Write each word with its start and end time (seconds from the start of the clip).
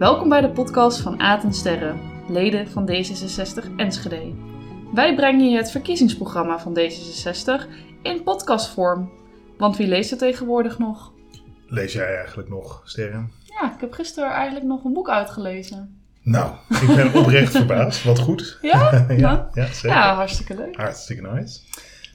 Welkom 0.00 0.28
bij 0.28 0.40
de 0.40 0.50
podcast 0.50 1.00
van 1.00 1.20
Aad 1.20 1.44
en 1.44 1.52
Sterren, 1.54 2.00
leden 2.28 2.68
van 2.70 2.90
D66 2.90 3.76
Enschede. 3.76 4.32
Wij 4.94 5.14
brengen 5.14 5.50
je 5.50 5.56
het 5.56 5.70
verkiezingsprogramma 5.70 6.58
van 6.58 6.78
D66 6.78 7.68
in 8.02 8.22
podcastvorm. 8.22 9.10
Want 9.58 9.76
wie 9.76 9.86
leest 9.86 10.10
het 10.10 10.18
tegenwoordig 10.18 10.78
nog? 10.78 11.12
Lees 11.66 11.92
jij 11.92 12.16
eigenlijk 12.16 12.48
nog, 12.48 12.82
Sterren? 12.84 13.30
Ja, 13.44 13.74
ik 13.74 13.80
heb 13.80 13.92
gisteren 13.92 14.30
eigenlijk 14.30 14.66
nog 14.66 14.84
een 14.84 14.92
boek 14.92 15.10
uitgelezen. 15.10 16.00
Nou, 16.22 16.54
ik 16.68 16.94
ben 16.96 17.14
oprecht 17.20 17.52
verbaasd. 17.52 18.04
Wat 18.04 18.18
goed. 18.18 18.58
Ja? 18.62 18.90
ja, 19.08 19.14
Nou, 19.16 19.44
ja, 19.52 19.66
zeker. 19.66 19.88
Ja, 19.88 20.14
hartstikke 20.14 20.54
leuk. 20.54 20.76
Hartstikke 20.76 21.22
nice. 21.22 21.60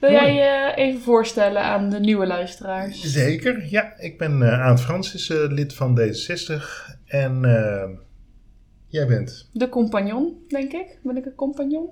Wil 0.00 0.10
Mooi. 0.10 0.22
jij 0.22 0.34
je 0.34 0.74
even 0.74 1.00
voorstellen 1.00 1.62
aan 1.62 1.90
de 1.90 2.00
nieuwe 2.00 2.26
luisteraars? 2.26 3.02
Zeker, 3.02 3.66
ja. 3.70 3.92
Ik 3.98 4.18
ben 4.18 4.42
eh 4.42 4.60
Aad 4.60 4.80
Francis, 4.80 5.30
eh, 5.30 5.36
lid 5.48 5.74
van 5.74 6.00
D66. 6.00 6.95
En 7.06 7.44
eh, 7.44 7.90
jij 8.86 9.06
bent? 9.06 9.50
De 9.52 9.68
compagnon, 9.68 10.44
denk 10.48 10.72
ik. 10.72 10.98
Ben 11.02 11.16
ik 11.16 11.26
een 11.26 11.34
compagnon? 11.34 11.88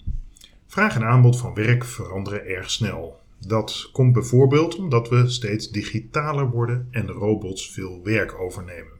Vraag 0.66 0.94
en 0.94 1.04
aanbod 1.04 1.38
van 1.38 1.54
werk 1.54 1.84
veranderen 1.84 2.46
erg 2.46 2.70
snel. 2.70 3.20
Dat 3.46 3.88
komt 3.92 4.12
bijvoorbeeld 4.12 4.76
omdat 4.76 5.08
we 5.08 5.28
steeds 5.28 5.70
digitaler 5.70 6.50
worden 6.50 6.88
en 6.90 7.08
robots 7.08 7.70
veel 7.70 8.00
werk 8.04 8.38
overnemen. 8.40 8.92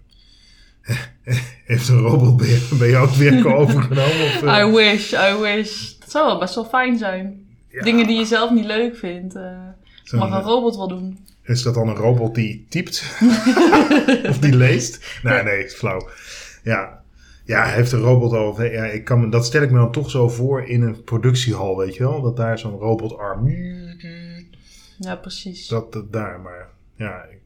Heeft 1.65 1.89
een 1.89 1.99
robot 1.99 2.37
bij 2.79 2.91
jou 2.91 3.09
het 3.09 3.17
werk 3.17 3.47
overgenomen? 3.61 4.25
Of, 4.25 4.43
eh? 4.43 4.59
I 4.59 4.73
wish, 4.73 5.13
I 5.13 5.37
wish. 5.41 5.99
Dat 5.99 6.11
zou 6.11 6.27
wel 6.27 6.39
best 6.39 6.55
wel 6.55 6.65
fijn 6.65 6.99
zijn. 6.99 7.47
Ja, 7.69 7.83
Dingen 7.83 8.07
die 8.07 8.19
je 8.19 8.25
zelf 8.25 8.51
niet 8.51 8.65
leuk 8.65 8.97
vindt, 8.97 9.39
zo'n, 10.03 10.19
mag 10.19 10.31
een 10.31 10.43
robot 10.43 10.77
wel 10.77 10.89
doen. 10.89 11.19
Is 11.43 11.63
dat 11.63 11.75
dan 11.75 11.89
een 11.89 11.97
robot 11.97 12.35
die 12.35 12.67
typt? 12.69 13.05
of 14.31 14.39
die 14.39 14.57
leest? 14.57 15.21
Nee, 15.23 15.43
nee, 15.43 15.65
is 15.65 15.75
flauw. 15.75 16.09
Ja, 16.63 17.03
ja 17.47 17.65
heeft 17.65 17.93
een 17.93 18.01
robot 18.01 18.33
al. 18.33 18.63
Ja, 18.63 18.85
ik 18.85 19.05
kan 19.05 19.21
me, 19.21 19.29
dat 19.29 19.45
stel 19.45 19.63
ik 19.63 19.71
me 19.71 19.79
dan 19.79 19.93
toch 19.93 20.11
zo 20.11 20.29
voor 20.29 20.63
in 20.63 20.83
een 20.83 21.05
productiehal, 21.05 21.77
weet 21.77 21.95
je 21.95 22.03
wel? 22.03 22.23
Dat 22.23 22.37
daar 22.37 22.59
zo'n 22.59 22.79
robotarm. 22.79 23.49
Ja, 24.99 25.17
precies. 25.17 25.69
Dat, 25.69 25.93
dat 25.93 26.13
daar, 26.13 26.41
maar 26.41 26.69
ja. 26.95 27.23
Ik, 27.31 27.41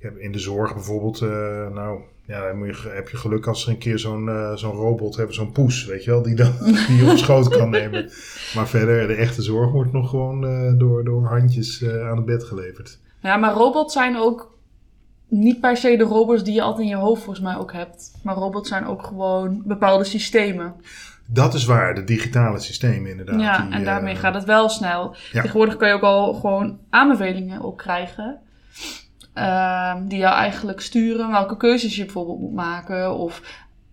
ik 0.00 0.06
heb 0.06 0.18
in 0.18 0.32
de 0.32 0.38
zorg 0.38 0.74
bijvoorbeeld, 0.74 1.20
eh, 1.20 1.68
nou. 1.68 2.00
Ja, 2.24 2.46
dan 2.46 2.58
moet 2.58 2.68
je, 2.68 2.88
heb 2.88 3.08
je 3.08 3.16
geluk 3.16 3.46
als 3.46 3.64
er 3.64 3.70
een 3.70 3.78
keer 3.78 3.98
zo'n 3.98 4.28
eh, 4.28 4.54
zo'n 4.54 4.76
robot 4.76 5.16
hebben, 5.16 5.34
zo'n 5.34 5.52
poes, 5.52 5.84
weet 5.84 6.04
je 6.04 6.10
wel, 6.10 6.22
die, 6.22 6.34
dan, 6.34 6.52
die 6.88 6.96
je 6.96 7.10
op 7.10 7.16
schoot 7.16 7.48
kan 7.48 7.70
nemen. 7.70 8.10
Maar 8.54 8.68
verder, 8.68 9.06
de 9.06 9.14
echte 9.14 9.42
zorg 9.42 9.70
wordt 9.70 9.92
nog 9.92 10.10
gewoon 10.10 10.46
eh, 10.46 10.78
door, 10.78 11.04
door 11.04 11.26
handjes 11.26 11.84
aan 11.84 12.16
het 12.16 12.24
bed 12.24 12.44
geleverd. 12.44 12.98
Ja, 13.22 13.36
maar 13.36 13.52
robots 13.52 13.92
zijn 13.92 14.16
ook 14.16 14.58
niet 15.30 15.60
per 15.60 15.76
se 15.76 15.96
de 15.96 16.04
robots 16.04 16.44
die 16.44 16.54
je 16.54 16.62
altijd 16.62 16.82
in 16.82 16.88
je 16.88 16.96
hoofd 16.96 17.22
volgens 17.22 17.44
mij 17.44 17.56
ook 17.56 17.72
hebt. 17.72 18.12
Maar 18.22 18.34
robots 18.34 18.68
zijn 18.68 18.86
ook 18.86 19.02
gewoon 19.02 19.62
bepaalde 19.64 20.04
systemen. 20.04 20.74
Dat 21.26 21.54
is 21.54 21.64
waar, 21.64 21.94
de 21.94 22.04
digitale 22.04 22.58
systemen 22.58 23.10
inderdaad. 23.10 23.40
ja, 23.40 23.62
die, 23.62 23.74
en 23.74 23.84
daarmee 23.84 24.14
eh, 24.14 24.20
gaat 24.20 24.34
het 24.34 24.44
wel 24.44 24.68
snel. 24.68 25.16
Ja. 25.32 25.40
Tegenwoordig 25.40 25.76
kan 25.76 25.88
je 25.88 25.94
ook 25.94 26.02
al 26.02 26.34
gewoon 26.34 26.78
aanbevelingen 26.90 27.62
ook 27.62 27.78
krijgen. 27.78 28.38
ehm, 29.34 30.06
die 30.06 30.18
jou 30.18 30.34
eigenlijk 30.34 30.80
sturen 30.80 31.30
welke 31.30 31.56
keuzes 31.56 31.96
je 31.96 32.04
bijvoorbeeld 32.04 32.40
moet 32.40 32.54
maken. 32.54 33.14
Of 33.14 33.42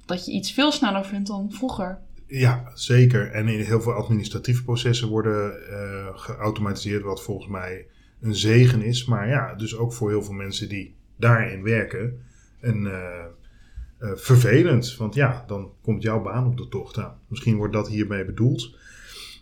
dat 0.06 0.26
je 0.26 0.32
iets 0.32 0.52
veel 0.52 0.72
sneller 0.72 1.06
vindt 1.06 1.28
dan 1.28 1.52
vroeger. 1.52 2.00
Ja, 2.28 2.72
zeker. 2.74 3.32
En 3.32 3.48
in 3.48 3.60
heel 3.60 3.82
veel 3.82 3.94
administratieve 3.94 4.64
processen 4.64 5.08
worden 5.08 5.70
eh, 5.70 6.08
geautomatiseerd, 6.14 7.04
wat 7.04 7.24
volgens 7.24 7.48
mij 7.48 7.86
een 8.22 8.36
zegen 8.36 8.82
is. 8.82 9.06
Maar 9.06 9.28
ja, 9.28 9.56
dus 9.56 9.78
ook 9.78 9.94
voor 9.94 10.10
heel 10.10 10.24
veel 10.24 10.34
mensen 10.34 10.70
die 10.70 10.97
daarin 11.18 11.64
werken, 11.64 12.22
een, 12.62 12.86
eh, 12.88 13.24
eh, 14.00 14.10
vervelend. 14.16 14.96
Want 14.96 15.16
ja, 15.16 15.44
dan 15.48 15.72
komt 15.82 16.04
jouw 16.04 16.22
baan 16.22 16.46
op 16.48 16.58
de 16.58 16.68
tocht 16.68 16.98
aan. 16.98 17.20
Misschien 17.28 17.58
wordt 17.58 17.74
dat 17.74 17.88
hiermee 17.90 18.26
bedoeld. 18.26 18.76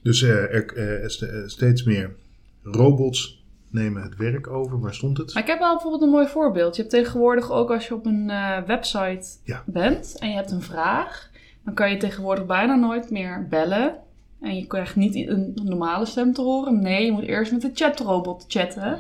Dus 0.03 0.21
eh, 0.21 0.53
er, 0.53 1.09
st- 1.11 1.31
steeds 1.45 1.83
meer 1.83 2.15
robots 2.63 3.43
nemen 3.69 4.01
het 4.01 4.15
werk 4.15 4.47
over. 4.47 4.79
Waar 4.79 4.93
stond 4.93 5.17
het? 5.17 5.33
Maar 5.33 5.43
ik 5.43 5.49
heb 5.49 5.59
wel 5.59 5.71
bijvoorbeeld 5.73 6.01
een 6.03 6.09
mooi 6.09 6.27
voorbeeld. 6.27 6.75
Je 6.75 6.81
hebt 6.81 6.93
tegenwoordig 6.93 7.51
ook 7.51 7.71
als 7.71 7.87
je 7.87 7.93
op 7.93 8.05
een 8.05 8.27
website 8.65 9.27
Ja. 9.43 9.63
bent 9.65 10.15
en 10.19 10.29
je 10.29 10.35
hebt 10.35 10.51
een 10.51 10.61
vraag, 10.61 11.29
dan 11.63 11.73
kan 11.73 11.91
je 11.91 11.97
tegenwoordig 11.97 12.45
bijna 12.45 12.75
nooit 12.75 13.09
meer 13.09 13.47
bellen. 13.49 13.95
En 14.41 14.55
je 14.55 14.67
krijgt 14.67 14.95
niet 14.95 15.15
een 15.27 15.51
normale 15.63 16.05
stem 16.05 16.33
te 16.33 16.41
horen. 16.41 16.81
Nee, 16.81 17.05
je 17.05 17.11
moet 17.11 17.23
eerst 17.23 17.51
met 17.51 17.61
de 17.61 17.71
chatrobot 17.73 18.45
chatten. 18.47 18.99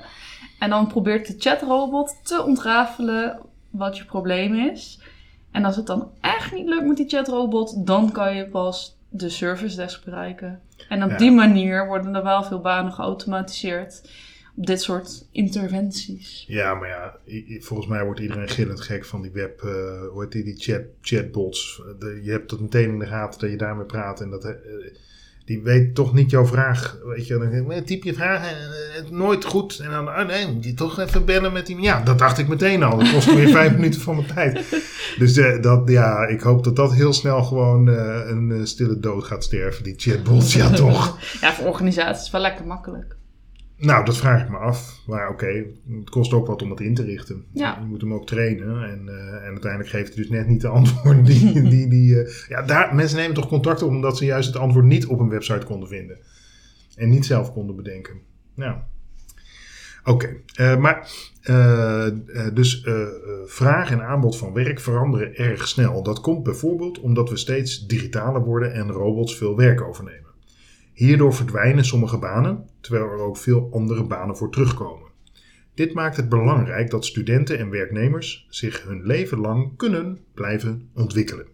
En 0.59 0.69
dan 0.69 0.87
probeert 0.87 1.27
de 1.27 1.35
chatrobot 1.37 2.15
te 2.23 2.43
ontrafelen 2.43 3.39
wat 3.69 3.97
je 3.97 4.05
probleem 4.05 4.53
is. 4.55 4.99
En 5.51 5.65
als 5.65 5.75
het 5.75 5.87
dan 5.87 6.11
echt 6.21 6.53
niet 6.53 6.67
lukt 6.67 6.85
met 6.87 6.97
die 6.97 7.09
chatrobot, 7.09 7.85
dan 7.87 8.11
kan 8.11 8.35
je 8.35 8.45
pas 8.47 8.97
de 9.09 9.29
service 9.29 9.75
desk 9.75 10.05
bereiken. 10.05 10.61
En 10.89 11.03
op 11.03 11.09
Ja. 11.09 11.17
die 11.17 11.31
manier 11.31 11.87
worden 11.87 12.15
er 12.15 12.23
wel 12.23 12.43
veel 12.43 12.59
banen 12.61 12.91
geautomatiseerd 12.93 14.09
op 14.57 14.65
dit 14.65 14.81
soort 14.81 15.27
interventies. 15.31 16.45
Ja, 16.47 16.73
maar 16.73 16.87
ja, 16.89 17.15
volgens 17.59 17.89
mij 17.89 18.03
wordt 18.03 18.19
iedereen 18.19 18.49
gillend 18.49 18.81
gek 18.81 19.05
van 19.05 19.21
die 19.21 19.31
web, 19.31 19.61
eh 19.61 20.07
hoe 20.11 20.21
heet 20.21 20.31
die, 20.31 20.43
die 20.43 20.55
chat, 20.57 20.81
chatbots. 21.01 21.81
De- 21.99 22.19
je 22.23 22.31
hebt 22.31 22.51
het 22.51 22.59
meteen 22.59 22.89
in 22.89 22.99
de 22.99 23.05
gaten 23.05 23.39
dat 23.39 23.49
je 23.49 23.57
daarmee 23.57 23.85
praat 23.85 24.21
en 24.21 24.29
dat, 24.29 24.43
eh, 24.45 24.51
die 25.45 25.61
weet 25.63 25.95
toch 25.95 26.13
niet 26.13 26.29
jouw 26.29 26.45
vraag. 26.45 26.97
Weet 27.03 27.27
je, 27.27 27.37
dan 27.65 27.83
typ 27.83 28.03
je 28.03 28.13
vraag 28.13 28.47
eh, 28.47 29.11
nooit 29.11 29.45
goed. 29.45 29.79
En 29.79 29.91
dan, 29.91 30.07
oh 30.07 30.25
nee, 30.25 30.51
moet 30.51 30.63
je 30.63 30.73
toch 30.73 30.99
even 30.99 31.25
bellen 31.25 31.53
met 31.53 31.65
die. 31.65 31.81
Ja, 31.81 32.01
dat 32.01 32.19
dacht 32.19 32.37
ik 32.37 32.47
meteen 32.47 32.83
al. 32.83 32.97
Dat 32.97 33.11
kost 33.11 33.33
weer 33.33 33.49
vijf 33.49 33.71
minuten 33.75 34.01
van 34.01 34.15
mijn 34.15 34.27
tijd. 34.33 34.83
Dus 35.17 35.37
eh, 35.37 35.61
dat, 35.61 35.89
ja, 35.89 36.27
ik 36.27 36.41
hoop 36.41 36.63
dat 36.63 36.75
dat 36.75 36.93
heel 36.93 37.13
snel 37.13 37.43
gewoon 37.43 37.89
eh, 37.89 38.29
een 38.29 38.67
stille 38.67 38.99
dood 38.99 39.23
gaat 39.23 39.43
sterven, 39.43 39.83
die 39.83 39.93
chatbots. 39.97 40.53
Ja, 40.53 40.69
toch. 40.69 41.17
Ja, 41.41 41.53
voor 41.53 41.65
organisaties 41.65 42.25
is 42.25 42.31
wel 42.31 42.41
lekker 42.41 42.65
makkelijk. 42.65 43.15
Nou, 43.77 44.05
dat 44.05 44.17
vraag 44.17 44.41
ik 44.41 44.49
me 44.49 44.57
af. 44.57 45.01
Maar 45.07 45.29
oké, 45.29 45.65
het 45.89 46.09
kost 46.09 46.33
ook 46.33 46.47
wat 46.47 46.61
om 46.61 46.69
het 46.69 46.79
in 46.79 46.93
te 46.93 47.03
richten. 47.03 47.45
Ja. 47.51 47.77
Je 47.79 47.85
moet 47.85 48.01
hem 48.01 48.13
ook 48.13 48.27
trainen. 48.27 48.83
En, 48.83 49.09
eh, 49.09 49.45
en 49.45 49.51
uiteindelijk 49.51 49.89
geeft 49.89 50.13
hij 50.13 50.23
dus 50.23 50.29
net 50.29 50.47
niet 50.47 50.61
de 50.61 50.67
antwoorden 50.79 51.23
die... 51.23 51.61
die, 51.61 51.87
die 51.87 52.21
eh, 52.21 52.33
ja, 52.47 52.61
daar, 52.61 52.95
mensen 52.95 53.17
nemen 53.17 53.35
toch 53.35 53.47
contact 53.47 53.81
op 53.81 53.89
omdat 53.89 54.17
ze 54.17 54.25
juist 54.25 54.47
het 54.47 54.57
antwoord 54.57 54.85
niet 54.85 55.05
op 55.05 55.19
een 55.19 55.29
website 55.29 55.65
konden 55.65 55.87
vinden. 55.87 56.17
En 56.95 57.09
niet 57.09 57.25
zelf 57.25 57.53
konden 57.53 57.75
bedenken. 57.75 58.13
Nou, 58.53 58.77
oké. 60.03 60.35
Eh, 60.53 60.77
maar, 60.77 61.09
dus 62.53 62.87
vraag 63.45 63.91
en 63.91 64.05
aanbod 64.05 64.37
van 64.37 64.53
werk 64.53 64.79
veranderen 64.79 65.35
erg 65.35 65.67
snel. 65.67 66.03
Dat 66.03 66.21
komt 66.21 66.43
bijvoorbeeld 66.43 66.99
omdat 66.99 67.29
we 67.29 67.37
steeds 67.37 67.87
digitaler 67.87 68.41
worden 68.41 68.73
en 68.73 68.91
robots 68.91 69.37
veel 69.37 69.55
werk 69.55 69.81
overnemen. 69.81 70.24
Hierdoor 70.95 71.33
verdwijnen 71.33 71.85
sommige 71.85 72.17
banen, 72.17 72.69
terwijl 72.79 73.05
er 73.05 73.19
ook 73.19 73.37
veel 73.37 73.69
andere 73.71 74.03
banen 74.03 74.37
voor 74.37 74.51
terugkomen. 74.51 75.09
Dit 75.73 75.93
maakt 75.93 76.17
het 76.17 76.29
belangrijk 76.29 76.89
dat 76.89 77.05
studenten 77.05 77.57
en 77.57 77.69
werknemers 77.69 78.47
zich 78.49 78.83
hun 78.83 79.05
leven 79.05 79.37
lang 79.37 79.77
kunnen 79.77 80.19
blijven 80.33 80.89
ontwikkelen 80.93 81.47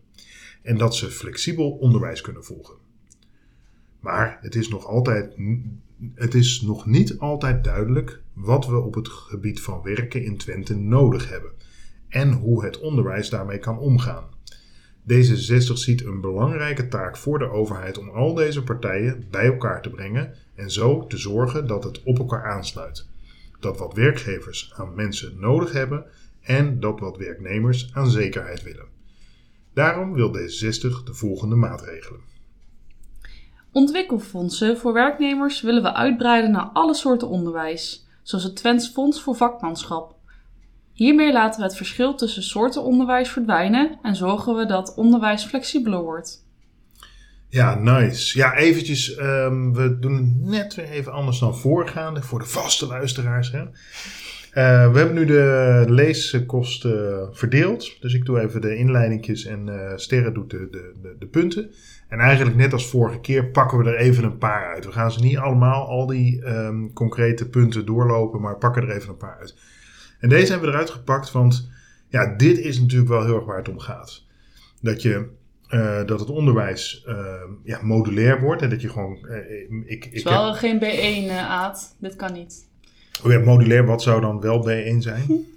en 0.61 0.77
dat 0.77 0.95
ze 0.95 1.11
flexibel 1.11 1.71
onderwijs 1.71 2.21
kunnen 2.21 2.43
volgen. 2.43 2.75
Maar 3.99 4.37
het 4.41 4.55
is 4.55 4.69
nog, 4.69 4.85
altijd, 4.85 5.35
het 6.15 6.33
is 6.33 6.61
nog 6.61 6.85
niet 6.85 7.17
altijd 7.19 7.63
duidelijk 7.63 8.21
wat 8.33 8.67
we 8.67 8.79
op 8.79 8.93
het 8.93 9.07
gebied 9.07 9.61
van 9.61 9.81
werken 9.81 10.23
in 10.23 10.37
Twente 10.37 10.75
nodig 10.75 11.29
hebben 11.29 11.51
en 12.07 12.31
hoe 12.31 12.63
het 12.63 12.79
onderwijs 12.79 13.29
daarmee 13.29 13.59
kan 13.59 13.79
omgaan. 13.79 14.23
D66 15.09 15.73
ziet 15.73 16.05
een 16.05 16.21
belangrijke 16.21 16.87
taak 16.87 17.17
voor 17.17 17.39
de 17.39 17.49
overheid 17.49 17.97
om 17.97 18.09
al 18.09 18.33
deze 18.33 18.63
partijen 18.63 19.25
bij 19.31 19.45
elkaar 19.45 19.81
te 19.81 19.89
brengen 19.89 20.35
en 20.55 20.71
zo 20.71 21.07
te 21.07 21.17
zorgen 21.17 21.67
dat 21.67 21.83
het 21.83 22.03
op 22.03 22.17
elkaar 22.17 22.51
aansluit. 22.51 23.07
Dat 23.59 23.77
wat 23.77 23.93
werkgevers 23.93 24.73
aan 24.75 24.95
mensen 24.95 25.39
nodig 25.39 25.71
hebben 25.71 26.05
en 26.41 26.79
dat 26.79 26.99
wat 26.99 27.17
werknemers 27.17 27.89
aan 27.93 28.09
zekerheid 28.09 28.63
willen. 28.63 28.85
Daarom 29.73 30.13
wil 30.13 30.29
D66 30.29 31.03
de 31.03 31.13
volgende 31.13 31.55
maatregelen. 31.55 32.19
Ontwikkelfondsen 33.71 34.77
voor 34.77 34.93
werknemers 34.93 35.61
willen 35.61 35.83
we 35.83 35.93
uitbreiden 35.93 36.51
naar 36.51 36.69
alle 36.73 36.93
soorten 36.93 37.27
onderwijs, 37.27 38.07
zoals 38.23 38.43
het 38.43 38.55
Twents 38.55 38.87
Fonds 38.87 39.21
voor 39.21 39.35
Vakmanschap. 39.35 40.15
Hiermee 40.93 41.31
laten 41.31 41.59
we 41.59 41.65
het 41.65 41.75
verschil 41.75 42.15
tussen 42.15 42.43
soorten 42.43 42.83
onderwijs 42.83 43.29
verdwijnen 43.29 43.99
en 44.01 44.15
zorgen 44.15 44.55
we 44.55 44.65
dat 44.65 44.93
onderwijs 44.95 45.43
flexibeler 45.43 46.01
wordt. 46.01 46.45
Ja, 47.49 47.75
nice. 47.75 48.37
Ja, 48.37 48.55
eventjes, 48.55 49.15
ehm, 49.15 49.71
we 49.71 49.99
doen 49.99 50.15
het 50.15 50.49
net 50.49 50.75
weer 50.75 50.89
even 50.89 51.11
anders 51.11 51.39
dan 51.39 51.57
voorgaande 51.57 52.21
voor 52.21 52.39
de 52.39 52.45
vaste 52.45 52.87
luisteraars. 52.87 53.51
Hè? 53.51 53.59
Eh, 54.51 54.91
we 54.91 54.97
hebben 54.97 55.13
nu 55.13 55.25
de 55.25 55.85
leeskosten 55.87 57.29
verdeeld. 57.31 58.01
Dus 58.01 58.13
ik 58.13 58.25
doe 58.25 58.39
even 58.39 58.61
de 58.61 58.75
inleidingjes 58.75 59.45
en 59.45 59.69
eh, 59.69 59.97
Sterren 59.97 60.33
doet 60.33 60.49
de, 60.49 60.67
de, 60.71 60.93
de, 61.01 61.15
de 61.19 61.25
punten. 61.25 61.71
En 62.07 62.19
eigenlijk 62.19 62.57
net 62.57 62.73
als 62.73 62.89
vorige 62.89 63.19
keer 63.19 63.45
pakken 63.45 63.77
we 63.77 63.89
er 63.89 63.97
even 63.97 64.23
een 64.23 64.37
paar 64.37 64.73
uit. 64.73 64.85
We 64.85 64.91
gaan 64.91 65.11
ze 65.11 65.19
niet 65.19 65.37
allemaal, 65.37 65.87
al 65.87 66.05
die 66.05 66.43
ehm, 66.43 66.93
concrete 66.93 67.49
punten 67.49 67.85
doorlopen, 67.85 68.41
maar 68.41 68.57
pakken 68.57 68.83
er 68.83 68.95
even 68.95 69.09
een 69.09 69.17
paar 69.17 69.37
uit. 69.39 69.55
En 70.21 70.29
deze 70.29 70.51
hebben 70.51 70.69
we 70.69 70.75
eruit 70.75 70.89
gepakt, 70.89 71.31
want 71.31 71.69
ja, 72.07 72.35
dit 72.35 72.57
is 72.57 72.79
natuurlijk 72.79 73.09
wel 73.09 73.25
heel 73.25 73.35
erg 73.35 73.45
waar 73.45 73.57
het 73.57 73.69
om 73.69 73.79
gaat. 73.79 74.23
Dat, 74.81 75.01
je, 75.01 75.29
eh, 75.67 76.05
dat 76.05 76.19
het 76.19 76.29
onderwijs 76.29 77.03
ehm, 77.07 77.49
ja, 77.63 77.79
modulair 77.81 78.41
wordt 78.41 78.61
en 78.61 78.69
dat 78.69 78.81
je 78.81 78.89
gewoon... 78.89 79.27
eh, 79.27 79.61
ik, 79.85 80.03
Het 80.03 80.13
is 80.13 80.19
ik 80.19 80.27
wel 80.27 80.47
heb, 80.47 80.55
geen 80.55 80.79
B1 80.79 81.29
eh, 81.29 81.49
Aad, 81.49 81.95
dit 81.99 82.15
kan 82.15 82.33
niet. 82.33 82.67
oh 83.23 83.31
ja, 83.31 83.39
modulair, 83.39 83.85
wat 83.85 84.01
zou 84.01 84.21
dan 84.21 84.41
wel 84.41 84.67
B1 84.69 84.97
zijn? 84.97 85.25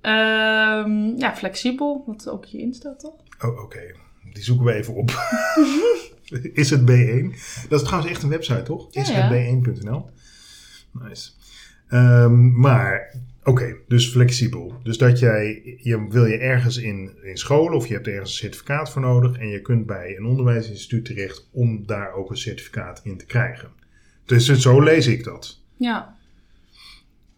Ehm, 0.00 1.16
ja, 1.16 1.36
flexibel, 1.36 2.04
wat 2.06 2.28
ook 2.28 2.46
hierin 2.46 2.74
staat 2.74 3.00
toch? 3.00 3.14
Oh, 3.44 3.62
oké. 3.62 3.80
Die 4.32 4.42
zoeken 4.42 4.66
we 4.66 4.72
even 4.72 4.94
op. 4.94 5.10
is 6.52 6.70
het 6.70 6.80
B1? 6.80 7.38
Dat 7.68 7.80
is 7.80 7.86
trouwens 7.86 8.12
echt 8.12 8.22
een 8.22 8.28
website, 8.28 8.62
toch? 8.62 8.86
Ja, 8.90 9.00
Is 9.00 9.08
ja. 9.08 9.14
het 9.14 9.64
B1.nl? 9.78 10.10
Nice. 10.92 11.30
Ehm, 11.88 12.60
maar, 12.60 13.14
oké, 13.46 13.76
dus 13.88 14.08
flexibel. 14.08 14.74
Dus 14.82 14.98
dat 14.98 15.18
jij, 15.18 15.76
je, 15.82 16.06
wil 16.08 16.24
je 16.24 16.36
ergens 16.36 16.76
in, 16.76 17.10
in 17.22 17.36
scholen 17.36 17.76
of 17.76 17.86
je 17.86 17.94
hebt 17.94 18.06
ergens 18.06 18.30
een 18.30 18.36
certificaat 18.36 18.90
voor 18.90 19.02
nodig 19.02 19.38
en 19.38 19.48
je 19.48 19.60
kunt 19.60 19.86
bij 19.86 20.16
een 20.16 20.24
onderwijsinstituut 20.24 21.04
terecht 21.04 21.48
om 21.52 21.86
daar 21.86 22.12
ook 22.12 22.30
een 22.30 22.36
certificaat 22.36 23.00
in 23.04 23.16
te 23.16 23.26
krijgen. 23.26 23.70
Dus 24.24 24.46
zo 24.46 24.82
lees 24.82 25.06
ik 25.06 25.24
dat. 25.24 25.60
Ja, 25.76 26.16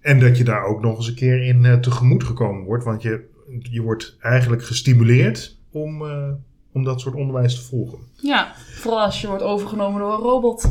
En 0.01 0.21
dat 0.21 0.39
je 0.39 0.45
daar 0.45 0.65
ook 0.65 0.81
nog 0.81 0.97
eens 0.97 1.09
een 1.09 1.15
keer 1.15 1.43
in 1.43 1.65
eh, 1.65 1.75
tegemoet 1.75 2.25
gekomen 2.25 2.65
wordt. 2.65 2.85
Want 2.85 3.03
je, 3.03 3.25
je 3.61 3.83
wordt 3.83 4.17
eigenlijk 4.21 4.65
gestimuleerd 4.65 5.59
om, 5.71 6.07
eh, 6.07 6.31
om 6.73 6.85
dat 6.85 7.01
soort 7.01 7.15
onderwijs 7.15 7.55
te 7.55 7.63
volgen. 7.63 7.99
ja. 8.15 8.55
vooral 8.57 9.01
als 9.01 9.21
je 9.21 9.27
wordt 9.27 9.43
overgenomen 9.43 10.01
door 10.01 10.13
een 10.13 10.19
robot. 10.19 10.71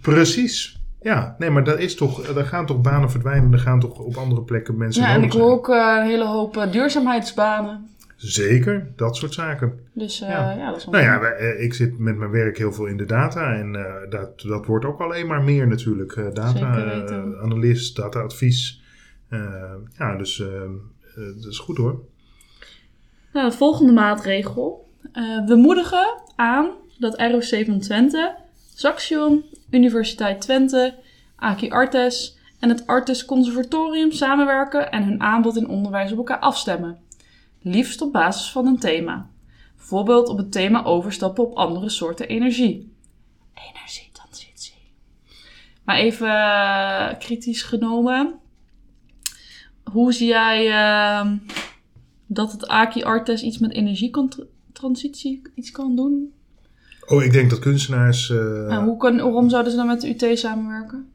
Precies. 0.00 0.82
Ja, 1.04 1.34
nee, 1.38 1.50
maar 1.50 1.64
dat 1.64 1.78
is 1.78 1.94
toch, 1.94 2.26
er 2.26 2.44
gaan 2.46 2.66
toch 2.66 2.80
banen 2.80 3.10
verdwijnen. 3.10 3.52
Er 3.52 3.58
gaan 3.58 3.80
toch 3.80 3.98
op 3.98 4.16
andere 4.16 4.42
plekken 4.42 4.76
mensen 4.76 5.02
Ja, 5.02 5.14
en 5.14 5.22
ik 5.22 5.32
hoor 5.32 5.50
ook 5.50 5.68
eh, 5.68 5.96
een 6.00 6.06
hele 6.06 6.26
hoop 6.26 6.56
eh, 6.56 6.72
duurzaamheidsbanen. 6.72 7.88
Zeker, 8.16 8.92
dat 8.96 9.16
soort 9.16 9.34
zaken. 9.34 9.78
Dus 9.92 10.20
eh, 10.20 10.28
Ja. 10.28 10.50
ja. 10.52 10.66
dat 10.70 10.76
is 10.76 10.84
wel 10.84 10.94
Nou 10.94 11.04
ja, 11.06 11.20
wij- 11.20 11.56
ik 11.56 11.74
zit 11.74 11.98
met 11.98 12.16
mijn 12.16 12.30
werk 12.30 12.58
heel 12.58 12.72
veel 12.72 12.86
in 12.86 12.96
de 12.96 13.04
data. 13.04 13.52
En 13.54 13.74
eh, 13.76 14.10
dat, 14.10 14.40
dat 14.40 14.66
wordt 14.66 14.84
ook 14.84 15.00
alleen 15.00 15.26
maar 15.26 15.42
meer 15.42 15.66
natuurlijk. 15.68 16.12
Eh, 16.12 16.24
Zeker 16.24 16.34
data, 16.34 16.84
weten. 16.84 17.34
eh, 17.36 17.42
analist, 17.42 17.96
data-advies. 17.96 18.82
Eh, 19.28 19.40
ja, 19.98 20.16
dus 20.16 20.42
dat 21.42 21.50
is 21.52 21.58
goed 21.58 21.76
hoor. 21.76 22.00
Nou, 23.32 23.50
de 23.50 23.56
volgende 23.56 23.92
maatregel. 23.92 24.88
Eh, 25.12 25.22
we 25.46 25.54
moedigen 25.56 26.06
aan 26.36 26.70
dat 26.98 27.20
ROC 27.20 27.64
van 27.66 27.78
Twente, 27.80 28.34
Saxion, 28.74 29.44
Universiteit 29.74 30.40
Twente, 30.40 30.94
Aki 31.36 31.70
Artes 31.70 32.38
en 32.58 32.68
het 32.68 32.86
Artes 32.86 33.24
Conservatorium 33.24 34.12
samenwerken 34.12 34.90
en 34.90 35.04
hun 35.04 35.20
aanbod 35.20 35.56
in 35.56 35.68
onderwijs 35.68 36.12
op 36.12 36.18
elkaar 36.18 36.38
afstemmen. 36.38 36.98
Liefst 37.60 38.00
op 38.00 38.12
basis 38.12 38.50
van 38.50 38.66
een 38.66 38.78
thema. 38.78 39.30
Bijvoorbeeld 39.76 40.28
op 40.28 40.36
het 40.36 40.52
thema 40.52 40.84
overstappen 40.84 41.44
op 41.44 41.56
andere 41.56 41.88
soorten 41.88 42.28
energie. 42.28 42.92
Energietransitie. 43.54 44.74
Maar 45.84 45.96
even 45.96 46.28
eh, 46.28 47.18
kritisch 47.18 47.62
genomen. 47.62 48.34
Hoe 49.92 50.12
zie 50.12 50.28
jij 50.28 50.70
ehm, 50.70 51.36
dat 52.26 52.52
het 52.52 52.68
Aki 52.68 53.02
Artes 53.02 53.42
iets 53.42 53.58
met 53.58 53.72
energietransitie 53.72 55.42
iets 55.54 55.70
kan 55.70 55.96
doen? 55.96 56.33
Oh, 57.06 57.22
ik 57.22 57.32
denk 57.32 57.50
dat 57.50 57.58
kunstenaars. 57.58 58.30
En 58.30 58.84
hoe 58.84 58.96
kan, 58.96 59.16
waarom 59.16 59.48
zouden 59.50 59.70
ze 59.72 59.78
dan 59.78 59.86
met 59.86 60.00
de 60.00 60.08
UT 60.30 60.38
samenwerken? 60.38 61.08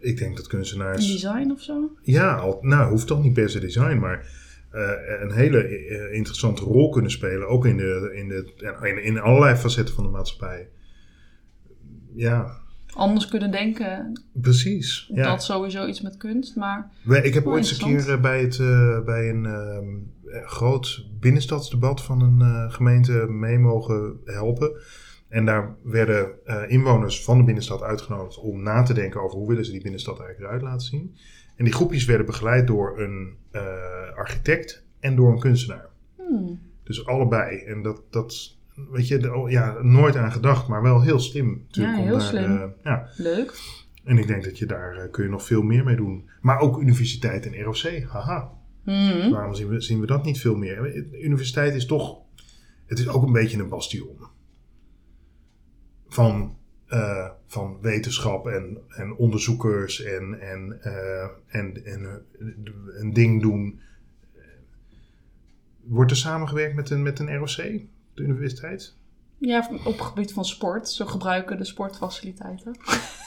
Ik 0.00 0.18
denk 0.18 0.36
dat 0.36 0.44
In 0.44 0.50
kunstenaars. 0.50 1.06
design 1.12 1.50
of 1.50 1.60
zo? 1.62 1.90
Ja, 2.02 2.34
al, 2.34 2.58
nou, 2.60 2.90
hoeft 2.90 3.06
toch 3.06 3.22
niet 3.22 3.32
per 3.32 3.50
se 3.50 3.60
design, 3.60 3.98
maar 3.98 4.26
eh, 4.70 4.90
een 5.20 5.32
hele 5.32 5.62
eh, 5.62 6.14
interessante 6.16 6.62
rol 6.62 6.88
kunnen 6.90 7.10
spelen. 7.10 7.48
Ook 7.48 7.66
in, 7.66 7.76
de, 7.76 8.12
in, 8.14 8.28
de, 8.28 8.52
in, 8.82 9.02
in 9.04 9.18
allerlei 9.20 9.56
facetten 9.56 9.94
van 9.94 10.04
de 10.04 10.10
maatschappij. 10.10 10.68
Ja, 12.14 12.56
Anders 12.94 13.28
kunnen 13.28 13.50
denken. 13.50 14.20
precies. 14.32 15.10
Ja. 15.14 15.22
Dat 15.30 15.42
sowieso 15.44 15.86
iets 15.86 16.00
met 16.00 16.16
kunst. 16.16 16.56
Maar 16.56 16.90
Ik 17.22 17.34
heb 17.34 17.46
Oh, 17.46 17.52
ooit 17.52 17.58
eens 17.70 17.82
een 17.82 17.96
keer 18.04 18.20
bij, 18.20 18.40
het, 18.40 18.56
bij 19.04 19.28
een 19.30 19.46
ehm, 19.46 19.54
eh, 19.78 19.84
groot 20.30 21.06
binnenstadsdebat 21.20 22.02
van 22.02 22.20
een 22.22 22.40
eh, 22.40 22.72
gemeente 22.72 23.12
mee 23.28 23.58
mogen 23.58 24.20
helpen. 24.24 24.80
En 25.28 25.44
daar 25.44 25.76
werden 25.82 26.30
eh, 26.46 26.62
inwoners 26.70 27.24
van 27.24 27.38
de 27.38 27.44
binnenstad 27.44 27.82
uitgenodigd 27.82 28.38
om 28.38 28.62
na 28.62 28.82
te 28.82 28.94
denken 28.94 29.22
over 29.22 29.38
hoe 29.38 29.48
willen 29.48 29.64
ze 29.64 29.70
die 29.72 29.82
binnenstad 29.82 30.18
eigenlijk 30.20 30.46
eruit 30.48 30.62
laten 30.62 30.86
zien. 30.86 31.14
En 31.56 31.64
die 31.64 31.72
groepjes 31.74 32.04
werden 32.04 32.26
begeleid 32.26 32.66
door 32.66 32.98
een 33.00 33.36
eh, 33.50 33.62
architect 34.16 34.84
en 35.00 35.16
door 35.16 35.32
een 35.32 35.38
kunstenaar. 35.38 35.88
hmm, 36.16 36.60
Dus 36.84 37.06
allebei. 37.06 37.58
En 37.58 37.82
dat, 37.82 38.02
dat 38.10 38.56
weet 38.90 39.08
je, 39.08 39.18
de- 39.18 39.34
oh, 39.34 39.50
ja, 39.50 39.76
nooit 39.82 40.16
aan 40.16 40.32
gedacht, 40.32 40.68
maar 40.68 40.82
wel 40.82 41.02
heel 41.02 41.18
slim 41.20 41.62
natuurlijk. 41.66 41.96
Ja, 41.96 42.02
om 42.02 42.08
heel 42.08 42.18
daar, 42.18 42.26
slim. 42.26 42.56
eh, 42.56 42.64
ja. 42.84 43.08
leuk. 43.16 43.54
En 44.04 44.18
ik 44.18 44.26
denk 44.26 44.44
dat 44.44 44.58
je 44.58 44.66
daar 44.66 44.96
eh, 44.96 45.10
kun 45.10 45.24
je 45.24 45.30
nog 45.30 45.42
veel 45.44 45.62
meer 45.62 45.84
mee 45.84 45.96
doen. 45.96 46.28
Maar 46.40 46.58
ook 46.60 46.78
universiteit 46.80 47.46
en 47.46 47.62
ROC, 47.62 48.02
haha. 48.08 48.50
Hmm. 48.88 49.30
Waarom 49.30 49.54
zien 49.54 49.68
we, 49.68 49.80
zien 49.80 50.00
we 50.00 50.06
dat 50.06 50.24
niet 50.24 50.40
veel 50.40 50.56
meer? 50.56 50.82
De 51.10 51.20
universiteit 51.20 51.74
is 51.74 51.86
toch, 51.86 52.18
het 52.86 52.98
is 52.98 53.08
ook 53.08 53.22
een 53.22 53.32
beetje 53.32 53.58
een 53.58 53.68
bastion. 53.68 54.16
Van, 56.08 56.56
eh, 56.86 57.30
van 57.46 57.78
wetenschap 57.80 58.46
en, 58.46 58.78
en 58.88 59.16
onderzoekers 59.16 60.02
en, 60.02 60.40
en, 60.40 60.82
eh, 60.82 61.28
en, 61.46 61.84
en 61.84 62.04
eh, 62.04 62.46
een 63.00 63.12
ding 63.12 63.42
doen. 63.42 63.80
Wordt 65.80 66.10
er 66.10 66.16
samengewerkt 66.16 66.74
met 66.74 66.90
een, 66.90 67.02
met 67.02 67.18
een 67.18 67.36
ROC, 67.36 67.56
de 68.14 68.22
universiteit? 68.22 68.96
Ja, 69.38 69.68
op 69.84 69.98
het 69.98 70.06
gebied 70.06 70.32
van 70.32 70.44
sport. 70.44 70.88
Ze 70.88 71.06
gebruiken 71.06 71.56
de 71.56 71.64
sportfaciliteiten. 71.64 72.76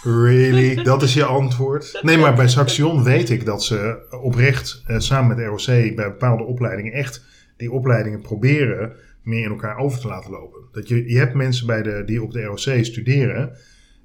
Really? 0.03 0.83
Dat 0.83 1.01
is 1.01 1.13
je 1.13 1.25
antwoord? 1.25 1.99
Nee, 2.01 2.17
maar 2.17 2.35
bij 2.35 2.47
Saxion 2.47 3.03
weet 3.03 3.29
ik 3.29 3.45
dat 3.45 3.63
ze 3.63 4.07
oprecht 4.21 4.83
eh, 4.87 4.99
samen 4.99 5.27
met 5.27 5.37
de 5.37 5.43
ROC 5.43 5.95
bij 5.95 6.09
bepaalde 6.09 6.43
opleidingen 6.43 6.93
echt 6.93 7.23
die 7.57 7.71
opleidingen 7.71 8.21
proberen 8.21 8.95
meer 9.23 9.43
in 9.43 9.49
elkaar 9.49 9.77
over 9.77 9.99
te 9.99 10.07
laten 10.07 10.31
lopen. 10.31 10.59
Dat 10.71 10.87
je, 10.87 11.09
je 11.09 11.17
hebt 11.17 11.33
mensen 11.33 11.67
bij 11.67 11.81
de, 11.81 12.03
die 12.05 12.23
op 12.23 12.31
de 12.31 12.43
ROC 12.43 12.85
studeren 12.85 13.57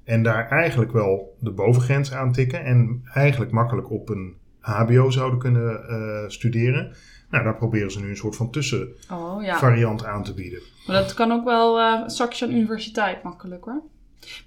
en 0.03 0.23
daar 0.23 0.49
eigenlijk 0.49 0.91
wel 0.91 1.37
de 1.39 1.51
bovengrens 1.51 2.13
aantikken 2.13 2.63
en 2.63 3.01
eigenlijk 3.13 3.51
makkelijk 3.51 3.91
op 3.91 4.09
een 4.09 4.35
HBO 4.59 5.09
zouden 5.09 5.39
kunnen 5.39 5.89
eh, 5.89 6.29
studeren. 6.29 6.95
Nou, 7.29 7.43
daar 7.43 7.55
proberen 7.57 7.91
ze 7.91 7.99
nu 7.99 8.09
een 8.09 8.17
soort 8.17 8.35
van 8.35 8.45
Oh 8.45 8.51
tussenvariant 8.51 10.01
ja. 10.01 10.07
aan 10.07 10.23
te 10.23 10.33
bieden. 10.33 10.61
Maar 10.87 11.01
dat 11.01 11.13
kan 11.13 11.31
ook 11.31 11.43
wel 11.43 11.79
eh 11.79 12.01
straks 12.05 12.43
aan 12.43 12.51
universiteit 12.51 13.23
makkelijk 13.23 13.65
hoor. 13.65 13.81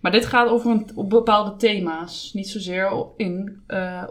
Maar 0.00 0.12
dit 0.12 0.26
gaat 0.26 0.48
over 0.48 0.70
een, 0.70 0.90
op 0.94 1.10
bepaalde 1.10 1.56
thema's. 1.56 2.30
Niet 2.34 2.48
zozeer 2.48 3.06
in 3.16 3.62
eh, 3.66 4.04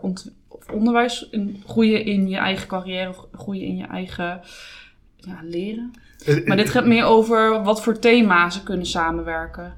onderwijs, 0.72 1.28
in 1.32 1.64
groeien 1.68 2.06
in 2.06 2.30
je 2.30 2.38
eigen 2.38 2.68
carrière 2.68 3.10
of 3.10 3.28
groeien 3.32 3.66
in 3.66 3.78
je 3.78 3.86
eigen 3.86 4.42
ja, 5.16 5.40
leren. 5.44 5.92
Eh, 6.26 6.46
Maar 6.46 6.58
dit 6.58 6.70
gaat 6.70 6.86
meer 6.86 7.04
over 7.06 7.64
wat 7.64 7.82
voor 7.84 8.00
thema's 8.00 8.54
ze 8.54 8.64
kunnen 8.64 8.86
samenwerken. 8.86 9.74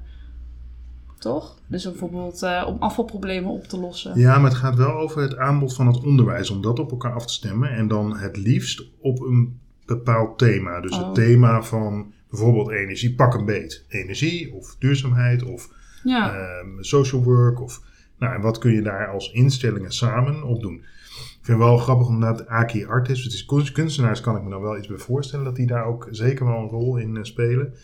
Toch? 1.22 1.56
Dus 1.66 1.84
bijvoorbeeld 1.84 2.42
eh, 2.42 2.64
om 2.68 2.76
afvalproblemen 2.78 3.50
op 3.50 3.64
te 3.64 3.78
lossen. 3.78 4.18
Ja, 4.18 4.38
maar 4.38 4.50
het 4.50 4.58
gaat 4.58 4.74
wel 4.76 4.92
over 4.92 5.22
het 5.22 5.36
aanbod 5.36 5.74
van 5.74 5.86
het 5.86 6.04
onderwijs, 6.04 6.50
om 6.50 6.62
dat 6.62 6.78
op 6.78 6.90
elkaar 6.90 7.12
af 7.12 7.26
te 7.26 7.32
stemmen. 7.32 7.70
En 7.70 7.88
dan 7.88 8.16
het 8.16 8.36
liefst 8.36 8.84
op 9.00 9.20
een 9.20 9.58
bepaald 9.86 10.38
thema. 10.38 10.80
Dus 10.80 10.92
Oh. 10.98 11.04
het 11.06 11.14
thema 11.14 11.62
van 11.62 12.12
bijvoorbeeld 12.30 12.70
energie, 12.70 13.14
pak 13.14 13.34
een 13.34 13.44
beet. 13.44 13.84
Energie 13.88 14.54
of 14.54 14.76
duurzaamheid 14.78 15.42
of 15.42 15.70
Ja, 16.04 16.34
ehm, 16.34 16.68
social 16.82 17.22
work. 17.22 17.60
Of, 17.60 17.82
nou, 18.18 18.34
en 18.34 18.40
wat 18.40 18.58
kun 18.58 18.72
je 18.72 18.82
daar 18.82 19.08
als 19.08 19.32
instellingen 19.32 19.92
samen 19.92 20.42
op 20.42 20.60
doen? 20.60 20.74
Ik 20.74 21.48
vind 21.48 21.58
het 21.58 21.66
wel 21.68 21.76
grappig 21.78 22.06
omdat 22.06 22.46
Aki 22.46 22.84
Artis, 22.86 23.24
het 23.24 23.32
is 23.32 23.44
kunst- 23.44 23.72
kunstenaars, 23.72 24.20
kan 24.20 24.36
ik 24.36 24.42
me 24.42 24.50
dan 24.50 24.60
wel 24.62 24.78
iets 24.78 24.86
bij 24.88 24.96
voorstellen 24.98 25.44
dat 25.44 25.56
die 25.56 25.66
daar 25.66 25.84
ook 25.84 26.08
zeker 26.10 26.46
wel 26.46 26.56
een 26.58 26.68
rol 26.68 26.96
in 26.96 27.16
eh, 27.16 27.22
spelen. 27.22 27.74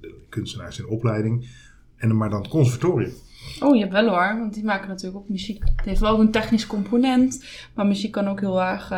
De 0.00 0.14
kunstenaars 0.28 0.78
in 0.78 0.86
opleiding. 0.86 1.48
En, 1.96 2.16
maar 2.16 2.30
dan 2.30 2.40
het 2.40 2.48
conservatorium. 2.48 3.12
oh 3.60 3.74
je 3.74 3.80
hebt 3.80 3.92
wel 3.92 4.08
hoor, 4.08 4.38
want 4.38 4.54
die 4.54 4.64
maken 4.64 4.88
natuurlijk 4.88 5.16
ook 5.16 5.28
muziek. 5.28 5.62
Het 5.76 5.84
heeft 5.84 6.00
wel 6.00 6.10
ook 6.12 6.20
een 6.20 6.30
technisch 6.30 6.66
component, 6.66 7.44
maar 7.74 7.86
muziek 7.86 8.12
kan 8.12 8.28
ook 8.28 8.40
heel 8.40 8.62
erg 8.62 8.90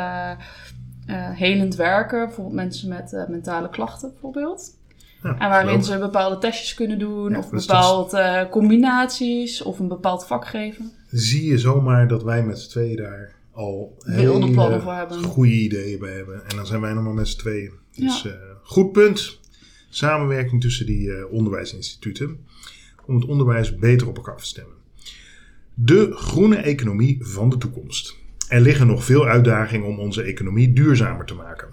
eh, 1.09 1.31
helend 1.31 1.75
werken. 1.75 2.27
Bijvoorbeeld 2.27 2.57
mensen 2.57 2.89
met 2.89 3.13
eh, 3.13 3.29
mentale 3.29 3.69
klachten 3.71 4.11
bijvoorbeeld. 4.13 4.77
Ja, 5.23 5.39
En 5.39 5.49
waarin 5.49 5.85
ze 5.85 5.99
bepaalde 5.99 6.39
testjes 6.39 6.75
kunnen 6.75 6.99
doen, 6.99 7.31
Ja, 7.31 7.39
of 7.39 7.49
dus 7.49 7.67
bepaalde 7.67 8.49
combinaties, 8.51 9.63
of 9.63 9.79
een 9.79 9.89
bepaald 9.89 10.27
vak 10.27 10.47
geven. 10.47 10.93
zie 11.11 11.45
je 11.45 11.59
zomaar 11.59 12.09
dat 12.09 12.23
wij 12.23 12.43
met 12.45 12.59
z'n 12.59 12.71
tweeën 12.71 12.97
daar 12.97 13.33
al 13.53 13.97
hele 13.99 14.51
plannen 14.51 14.83
voor 14.83 14.93
hebben. 14.93 15.23
goede 15.23 15.53
ideeën 15.53 15.99
bij 15.99 16.13
hebben. 16.13 16.43
En 16.49 16.57
dan 16.57 16.67
zijn 16.67 16.81
wij 16.81 16.93
nog 16.93 17.05
maar 17.05 17.15
met 17.15 17.29
z'n 17.29 17.39
tweeën. 17.39 17.73
Dus 17.97 18.27
eh, 18.27 18.33
goed 18.63 18.93
punt. 18.93 19.39
Samenwerking 19.91 20.61
tussen 20.61 20.87
die 20.87 21.29
onderwijsinstituten. 21.31 22.47
Om 23.09 23.15
het 23.15 23.25
onderwijs 23.25 23.77
beter 23.77 24.09
op 24.09 24.17
elkaar 24.17 24.37
te 24.37 24.45
stemmen. 24.45 24.75
De 25.75 26.13
groene 26.13 26.57
economie 26.57 27.17
van 27.21 27.49
de 27.49 27.59
toekomst. 27.59 28.17
Er 28.49 28.61
liggen 28.61 28.87
nog 28.87 29.05
veel 29.05 29.27
uitdagingen 29.27 29.87
om 29.87 29.99
onze 29.99 30.23
economie 30.23 30.73
duurzamer 30.73 31.27
te 31.27 31.35
maken. 31.35 31.69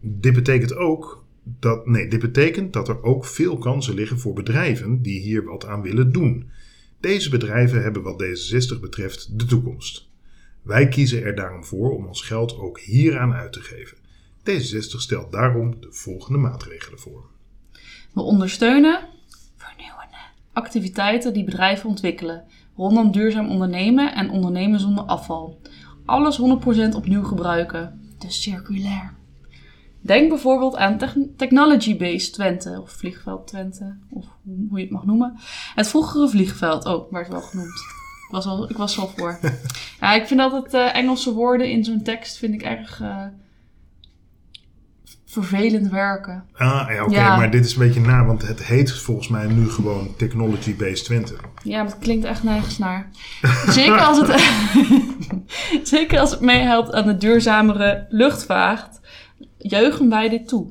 Dit 0.00 0.32
betekent 0.32 0.74
ook 0.74 1.24
dat, 1.42 1.86
nee, 1.86 2.08
dit 2.08 2.20
betekent 2.20 2.72
dat 2.72 2.88
er 2.88 3.02
ook 3.02 3.24
veel 3.24 3.58
kansen 3.58 3.94
liggen 3.94 4.18
voor 4.18 4.32
bedrijven 4.32 5.02
die 5.02 5.20
hier 5.20 5.44
wat 5.44 5.66
aan 5.66 5.82
willen 5.82 6.12
doen. 6.12 6.50
Deze 7.00 7.30
bedrijven 7.30 7.82
hebben 7.82 8.02
wat 8.02 8.22
D66 8.22 8.80
betreft 8.80 9.38
de 9.38 9.44
toekomst. 9.44 10.08
Wij 10.62 10.88
kiezen 10.88 11.22
er 11.22 11.34
daarom 11.34 11.64
voor 11.64 11.96
om 11.96 12.06
ons 12.06 12.22
geld 12.22 12.58
ook 12.58 12.80
hieraan 12.80 13.32
uit 13.32 13.52
te 13.52 13.60
geven. 13.60 13.96
D66 14.50 14.96
stelt 14.96 15.32
daarom 15.32 15.80
de 15.80 15.88
volgende 15.90 16.38
maatregelen 16.38 16.98
voor. 16.98 17.24
We 18.12 18.20
ondersteunen 18.20 19.08
activiteiten 20.60 21.32
die 21.32 21.44
bedrijven 21.44 21.88
ontwikkelen, 21.88 22.44
rondom 22.76 23.12
duurzaam 23.12 23.48
ondernemen 23.48 24.14
en 24.14 24.30
ondernemen 24.30 24.80
zonder 24.80 25.04
afval. 25.04 25.60
Alles 26.04 26.40
100% 26.40 26.42
opnieuw 26.96 27.22
gebruiken, 27.22 28.00
dus 28.18 28.42
circulair. 28.42 29.14
Denk 30.02 30.28
bijvoorbeeld 30.28 30.76
aan 30.76 30.98
Techn- 30.98 31.34
Technology 31.36 31.96
Base 31.96 32.30
Twente, 32.30 32.80
of 32.82 32.90
Vliegveld 32.90 33.46
Twente, 33.46 33.96
of 34.10 34.26
hoe 34.68 34.78
je 34.78 34.84
het 34.84 34.92
mag 34.92 35.04
noemen. 35.04 35.34
Het 35.74 35.88
vroegere 35.88 36.28
vliegveld, 36.28 36.86
oh, 36.86 37.12
werd 37.12 37.28
wel 37.28 37.40
genoemd. 37.40 37.80
Ik 38.26 38.36
was, 38.36 38.44
wel, 38.44 38.70
ik 38.70 38.76
was 38.76 38.96
wel 38.96 39.08
voor. 39.16 39.38
Ja, 40.00 40.12
ik 40.12 40.26
vind 40.26 40.40
altijd 40.40 40.74
eh, 40.74 40.96
Engelse 40.96 41.32
woorden 41.32 41.70
in 41.70 41.84
zo'n 41.84 42.02
tekst 42.02 42.36
vind 42.36 42.54
ik 42.54 42.62
erg 42.62 43.00
eh, 43.00 43.24
vervelend 45.30 45.88
werken. 45.90 46.44
Ah, 46.52 46.86
ja, 46.88 47.04
oké, 47.04 47.14
Ja. 47.14 47.36
maar 47.36 47.50
dit 47.50 47.64
is 47.64 47.72
een 47.72 47.78
beetje 47.78 48.00
na, 48.00 48.24
want 48.24 48.42
het 48.48 48.64
heet 48.64 48.92
volgens 48.92 49.28
mij 49.28 49.46
nu 49.46 49.68
gewoon 49.70 50.08
Technology 50.16 50.76
Based 50.76 51.04
Twente. 51.04 51.34
Ja, 51.62 51.84
het 51.84 51.98
klinkt 51.98 52.24
echt 52.24 52.42
nergens 52.42 52.78
naar. 52.78 53.08
Zeker 53.68 54.00
als 54.00 54.18
het, 54.20 54.42
zeker 55.88 56.18
als 56.20 56.30
het 56.30 56.40
meehelpt 56.40 56.92
aan 56.92 57.06
de 57.06 57.16
duurzamere 57.16 58.06
luchtvaart, 58.08 59.00
juichen 59.58 60.08
wij 60.08 60.28
dit 60.28 60.48
toe. 60.48 60.66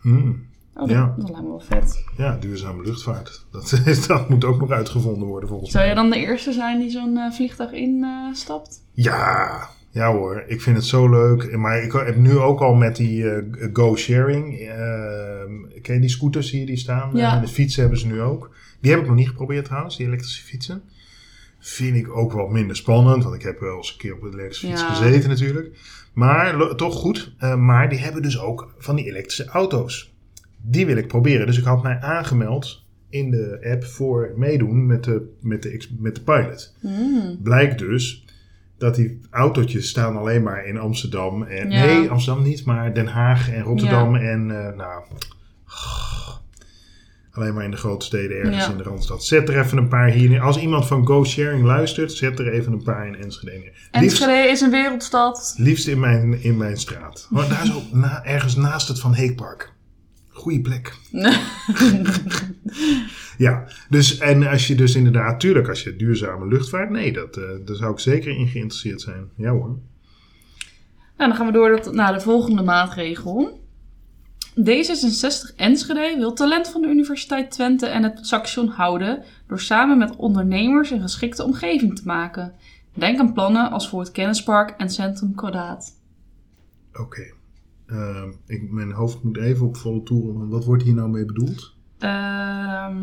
Hmm, 0.00 0.52
Oh, 0.76 0.80
dat, 0.80 0.90
Ja. 0.90 1.14
dat 1.16 1.28
lijkt 1.28 1.42
me 1.42 1.48
wel 1.48 1.60
vet. 1.60 2.04
ja, 2.16 2.36
duurzame 2.40 2.82
luchtvaart. 2.82 3.46
Dat, 3.50 3.72
is- 3.84 4.06
dat 4.06 4.28
moet 4.28 4.44
ook 4.44 4.60
nog 4.60 4.70
uitgevonden 4.70 5.28
worden 5.28 5.48
volgens 5.48 5.70
Zou 5.70 5.84
mij. 5.84 5.92
jij 5.94 6.02
dan 6.02 6.10
de 6.12 6.18
eerste 6.18 6.52
zijn 6.52 6.78
die 6.78 6.90
zo'n 6.90 7.16
eh, 7.16 7.32
vliegtuig 7.32 7.72
instapt? 7.72 8.80
Ja, 8.92 9.68
ja 9.94 10.12
hoor, 10.12 10.44
ik 10.46 10.60
vind 10.60 10.76
het 10.76 10.84
zo 10.86 11.08
leuk. 11.10 11.56
Maar 11.56 11.82
ik 11.82 11.92
heb 11.92 12.16
nu 12.16 12.38
ook 12.38 12.60
al 12.60 12.74
met 12.74 12.96
die 12.96 13.30
eh, 13.30 13.42
go-sharing. 13.72 14.58
eh, 14.58 15.80
ken 15.82 15.94
je 15.94 16.00
die 16.00 16.08
scooters 16.10 16.50
hier 16.50 16.66
die 16.66 16.76
staan? 16.76 17.10
Ja. 17.16 17.40
De 17.40 17.48
fietsen 17.48 17.80
hebben 17.80 17.98
ze 18.00 18.06
nu 18.06 18.20
ook. 18.20 18.50
Die 18.80 18.90
heb 18.90 19.00
ik 19.00 19.06
nog 19.06 19.16
niet 19.16 19.28
geprobeerd 19.28 19.64
trouwens, 19.64 19.96
die 19.96 20.06
elektrische 20.06 20.42
fietsen. 20.44 20.82
Vind 21.58 21.96
ik 21.96 22.16
ook 22.16 22.32
wel 22.32 22.46
minder 22.48 22.76
spannend, 22.76 23.22
want 23.22 23.34
ik 23.34 23.42
heb 23.42 23.60
wel 23.60 23.76
eens 23.76 23.90
een 23.92 23.98
keer 23.98 24.14
op 24.14 24.22
een 24.22 24.32
elektrische 24.32 24.66
fiets 24.66 24.80
Ja. 24.80 24.94
gezeten 24.94 25.28
natuurlijk. 25.28 25.76
Maar 26.12 26.74
toch 26.76 26.94
goed. 26.94 27.34
Eh, 27.38 27.54
maar 27.56 27.88
die 27.88 27.98
hebben 27.98 28.22
dus 28.22 28.40
ook 28.40 28.74
van 28.78 28.96
die 28.96 29.04
elektrische 29.06 29.44
auto's. 29.46 30.14
Die 30.62 30.86
wil 30.86 30.96
ik 30.96 31.06
proberen. 31.08 31.46
Dus 31.46 31.58
ik 31.58 31.64
had 31.64 31.82
mij 31.82 31.98
aangemeld 32.00 32.84
in 33.08 33.30
de 33.30 33.68
app 33.72 33.84
voor 33.84 34.32
meedoen 34.36 34.86
met 34.86 35.04
de, 35.04 35.32
met 35.40 35.62
de, 35.62 35.86
met 35.98 36.14
de 36.14 36.20
pilot 36.20 36.74
Hmm. 36.80 37.38
blijkt 37.42 37.78
dus 37.78 38.24
dat 38.78 38.94
die 38.94 39.20
autootjes 39.30 39.88
staan 39.88 40.16
alleen 40.16 40.42
maar 40.42 40.66
in 40.66 40.78
Amsterdam. 40.78 41.42
En, 41.42 41.70
Ja. 41.70 41.84
Nee, 41.84 42.10
Amsterdam 42.10 42.42
niet, 42.44 42.64
maar 42.64 42.94
Den 42.94 43.06
Haag 43.06 43.50
en 43.50 43.62
Rotterdam 43.62 44.14
en 44.16 44.50
eh, 44.66 44.76
nou... 44.76 45.02
Alleen 47.32 47.54
maar 47.54 47.64
in 47.64 47.70
de 47.70 47.76
grote 47.76 48.04
steden 48.06 48.36
ergens 48.38 48.64
Ja. 48.64 48.70
in 48.70 48.76
de 48.76 48.82
Randstad. 48.82 49.24
Zet 49.24 49.48
er 49.48 49.58
even 49.58 49.78
een 49.78 49.88
paar 49.88 50.08
hier 50.08 50.28
neer. 50.28 50.40
Als 50.40 50.58
iemand 50.58 50.86
van 50.86 51.06
Go 51.06 51.24
Sharing 51.24 51.64
luistert, 51.64 52.12
zet 52.12 52.38
er 52.38 52.52
even 52.52 52.72
een 52.72 52.82
paar 52.82 53.06
in 53.06 53.16
Enschede 53.16 53.50
neer. 53.58 53.72
Liefst, 54.02 54.20
Enschede 54.20 54.48
is 54.50 54.60
een 54.60 54.70
wereldstad. 54.70 55.54
liefst 55.58 55.86
in, 55.86 56.00
mijn, 56.00 56.42
in 56.42 56.56
mijn 56.56 56.76
straat. 56.76 57.26
Maar 57.30 57.48
daar 57.48 57.72
na, 57.92 58.24
ergens 58.24 58.56
naast 58.56 58.88
het 58.88 59.00
Van 59.00 59.14
Heekpark. 59.14 59.72
Goeie 60.28 60.60
plek. 60.60 60.92
Ja, 63.38 63.68
dus 63.88 64.18
en 64.18 64.46
als 64.46 64.66
je 64.66 64.74
dus 64.74 64.94
inderdaad, 64.94 65.40
tuurlijk, 65.40 65.68
als 65.68 65.82
je 65.82 65.96
duurzame 65.96 66.46
luchtvaart, 66.46 66.90
nee, 66.90 67.12
dat, 67.12 67.36
eh, 67.36 67.44
daar 67.64 67.76
zou 67.76 67.92
ik 67.92 67.98
zeker 67.98 68.36
in 68.36 68.48
geïnteresseerd 68.48 69.00
zijn. 69.00 69.28
Ja 69.36 69.50
hoor. 69.50 69.78
Nou, 71.16 71.30
dan 71.30 71.34
gaan 71.34 71.46
we 71.46 71.52
door 71.52 71.80
tot- 71.80 71.94
naar 71.94 72.12
de 72.12 72.20
volgende 72.20 72.62
maatregel. 72.62 73.62
D66 74.60 75.54
Enschede 75.56 76.14
wil 76.18 76.32
talent 76.32 76.68
van 76.68 76.82
de 76.82 76.88
Universiteit 76.88 77.50
Twente 77.50 77.86
en 77.86 78.02
het 78.02 78.26
Saxion 78.26 78.68
houden 78.68 79.22
door 79.46 79.60
samen 79.60 79.98
met 79.98 80.16
ondernemers 80.16 80.90
een 80.90 81.00
geschikte 81.00 81.44
omgeving 81.44 81.96
te 81.96 82.02
maken. 82.04 82.52
Denk 82.92 83.18
aan 83.18 83.32
plannen 83.32 83.70
als 83.70 83.88
voor 83.88 84.00
het 84.00 84.10
Kennispark 84.10 84.70
en 84.70 84.90
Centrum 84.90 85.34
Kwadraat. 85.34 85.92
Oké. 86.92 87.32
Ehm, 87.86 88.28
mijn 88.70 88.92
hoofd 88.92 89.22
moet 89.22 89.36
even 89.36 89.66
op 89.66 89.76
volle 89.76 90.02
toeren, 90.02 90.38
want 90.38 90.50
wat 90.50 90.64
wordt 90.64 90.82
hier 90.82 90.94
nou 90.94 91.08
mee 91.10 91.24
bedoeld? 91.24 91.74
Ehm, 92.04 92.96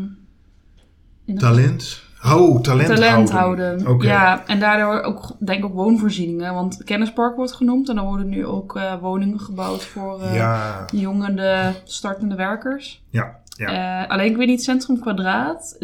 Talent? 1.38 2.02
Oh, 2.26 2.60
talent, 2.60 2.86
talent 2.88 3.30
houden. 3.30 3.98
Ja, 4.02 4.46
en 4.46 4.60
daardoor 4.60 5.00
ook, 5.02 5.36
denk 5.38 5.58
ik 5.58 5.64
ook 5.64 5.74
woonvoorzieningen. 5.74 6.54
Want 6.54 6.84
Kennispark 6.84 7.36
wordt 7.36 7.52
genoemd 7.52 7.88
en 7.88 7.96
er 7.96 8.04
worden 8.04 8.28
nu 8.28 8.46
ook 8.46 8.76
eh, 8.76 9.00
woningen 9.00 9.40
gebouwd 9.40 9.84
voor 9.84 10.20
eh 10.22 10.34
Ja, 10.34 10.84
jongende 10.92 11.72
startende 11.84 12.34
werkers. 12.34 13.04
ja, 13.10 13.40
ja. 13.56 14.02
Eh, 14.02 14.10
alleen 14.10 14.30
ik 14.30 14.36
weet 14.36 14.46
niet, 14.46 14.62
Centrum 14.62 15.00
Kwadraat. 15.00 15.78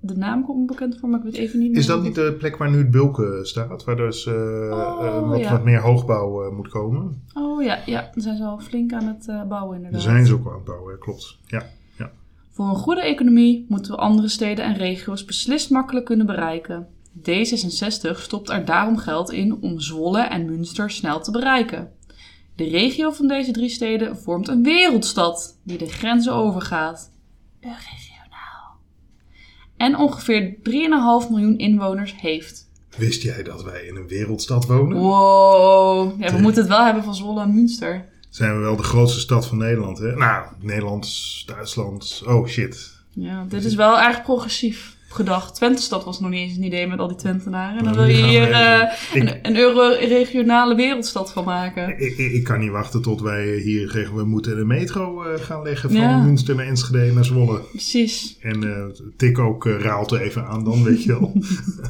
De 0.00 0.16
naam 0.16 0.44
komt 0.44 0.58
me 0.58 0.64
bekend 0.64 0.98
voor, 0.98 1.08
maar 1.08 1.18
ik 1.18 1.24
weet 1.24 1.34
even 1.34 1.58
niet 1.58 1.70
meer. 1.70 1.78
Is 1.78 1.86
dat 1.86 2.02
niet 2.02 2.14
de 2.14 2.34
plek 2.38 2.56
waar 2.56 2.70
nu 2.70 2.78
het 2.78 2.90
Bulken 2.90 3.46
staat? 3.46 3.84
Waar 3.84 3.96
dus 3.96 4.26
Oh, 4.26 5.28
wat, 5.28 5.38
ja. 5.38 5.50
wat 5.50 5.64
meer 5.64 5.80
hoogbouw 5.80 6.52
moet 6.52 6.68
komen? 6.68 7.22
Oh 7.34 7.62
ja, 7.62 7.78
ja, 7.86 8.10
dan 8.14 8.22
zijn 8.22 8.36
ze 8.36 8.44
al 8.44 8.58
flink 8.58 8.92
aan 8.92 9.06
het 9.06 9.48
bouwen 9.48 9.76
inderdaad. 9.76 10.00
zijn 10.02 10.26
ze 10.26 10.34
ook 10.34 10.46
aan 10.46 10.54
het 10.54 10.64
bouwen, 10.64 10.98
klopt. 10.98 11.38
Ja. 11.46 11.62
Voor 12.52 12.68
een 12.68 12.74
goede 12.76 13.02
economie 13.02 13.66
moeten 13.68 13.92
we 13.92 13.98
andere 13.98 14.28
steden 14.28 14.64
en 14.64 14.76
regio's 14.76 15.24
beslist 15.24 15.70
makkelijk 15.70 16.04
kunnen 16.06 16.26
bereiken. 16.26 16.86
D66 17.18 18.16
stopt 18.20 18.50
er 18.50 18.64
daarom 18.64 18.96
geld 18.96 19.30
in 19.30 19.56
om 19.60 19.80
Zwolle 19.80 20.20
en 20.22 20.44
Münster 20.44 20.90
snel 20.90 21.20
te 21.20 21.30
bereiken. 21.30 21.92
De 22.56 22.64
regio 22.64 23.10
van 23.10 23.26
deze 23.26 23.50
drie 23.52 23.68
steden 23.68 24.16
vormt 24.16 24.48
een 24.48 24.62
wereldstad 24.62 25.58
die 25.62 25.78
de 25.78 25.88
grenzen 25.88 26.32
overgaat. 26.32 27.10
Regionaal. 27.60 28.76
En 29.76 29.96
ongeveer 29.96 30.54
3,5 31.24 31.30
miljoen 31.30 31.58
inwoners 31.58 32.14
heeft. 32.20 32.70
Wist 32.96 33.22
jij 33.22 33.42
dat 33.42 33.62
wij 33.64 33.82
in 33.82 33.96
een 33.96 34.08
wereldstad 34.08 34.66
wonen? 34.66 34.98
Wow. 34.98 36.20
Ja, 36.20 36.26
we 36.30 36.36
Te- 36.36 36.42
moeten 36.42 36.60
het 36.62 36.70
wel 36.70 36.84
hebben 36.84 37.04
van 37.04 37.14
Zwolle 37.14 37.40
en 37.42 37.54
Münster. 37.54 38.08
Zijn 38.32 38.54
we 38.54 38.60
wel 38.60 38.76
de 38.76 38.82
grootste 38.82 39.20
stad 39.20 39.46
van 39.46 39.58
Nederland, 39.58 39.98
hè? 39.98 40.16
Nou, 40.16 40.44
Nederland, 40.60 41.08
Duitsland. 41.46 42.22
Oh 42.26 42.46
shit. 42.46 42.90
Ja, 43.10 43.44
dit 43.48 43.64
is 43.64 43.74
wel 43.74 44.00
erg 44.00 44.22
progressief 44.22 44.96
gedacht. 45.08 45.54
Twente-stad 45.54 46.04
was 46.04 46.20
nog 46.20 46.30
niet 46.30 46.40
eens 46.48 46.56
een 46.56 46.62
idee 46.62 46.86
met 46.86 46.98
al 46.98 47.08
die 47.08 47.16
Twentenaren. 47.16 47.78
En 47.78 47.84
dan 47.84 47.94
wil 47.94 48.06
je 48.06 48.24
hier 48.26 48.50
eh, 48.50 48.92
een, 49.14 49.38
een 49.42 49.56
euro-regionale 49.56 50.74
wereldstad 50.74 51.32
van 51.32 51.44
maken. 51.44 51.88
Ik, 51.88 52.16
ik, 52.18 52.32
ik 52.32 52.44
kan 52.44 52.60
niet 52.60 52.70
wachten 52.70 53.02
tot 53.02 53.20
wij 53.20 53.56
hier 53.56 54.10
we 54.14 54.24
moeten 54.24 54.56
de 54.56 54.64
metro 54.64 55.22
eh, 55.22 55.40
gaan 55.40 55.62
leggen 55.62 55.90
van 55.90 56.00
Ja. 56.00 56.18
Münster 56.22 56.54
naar 56.54 56.66
Enschede 56.66 57.12
naar 57.12 57.24
Zwolle. 57.24 57.60
Precies. 57.60 58.36
En 58.40 58.64
eh, 58.64 59.04
tik 59.16 59.38
ook 59.38 59.64
Raalte 59.66 60.20
even 60.20 60.46
aan 60.46 60.64
dan, 60.64 60.84
weet 60.84 61.02
je 61.02 61.08
wel. 61.08 61.32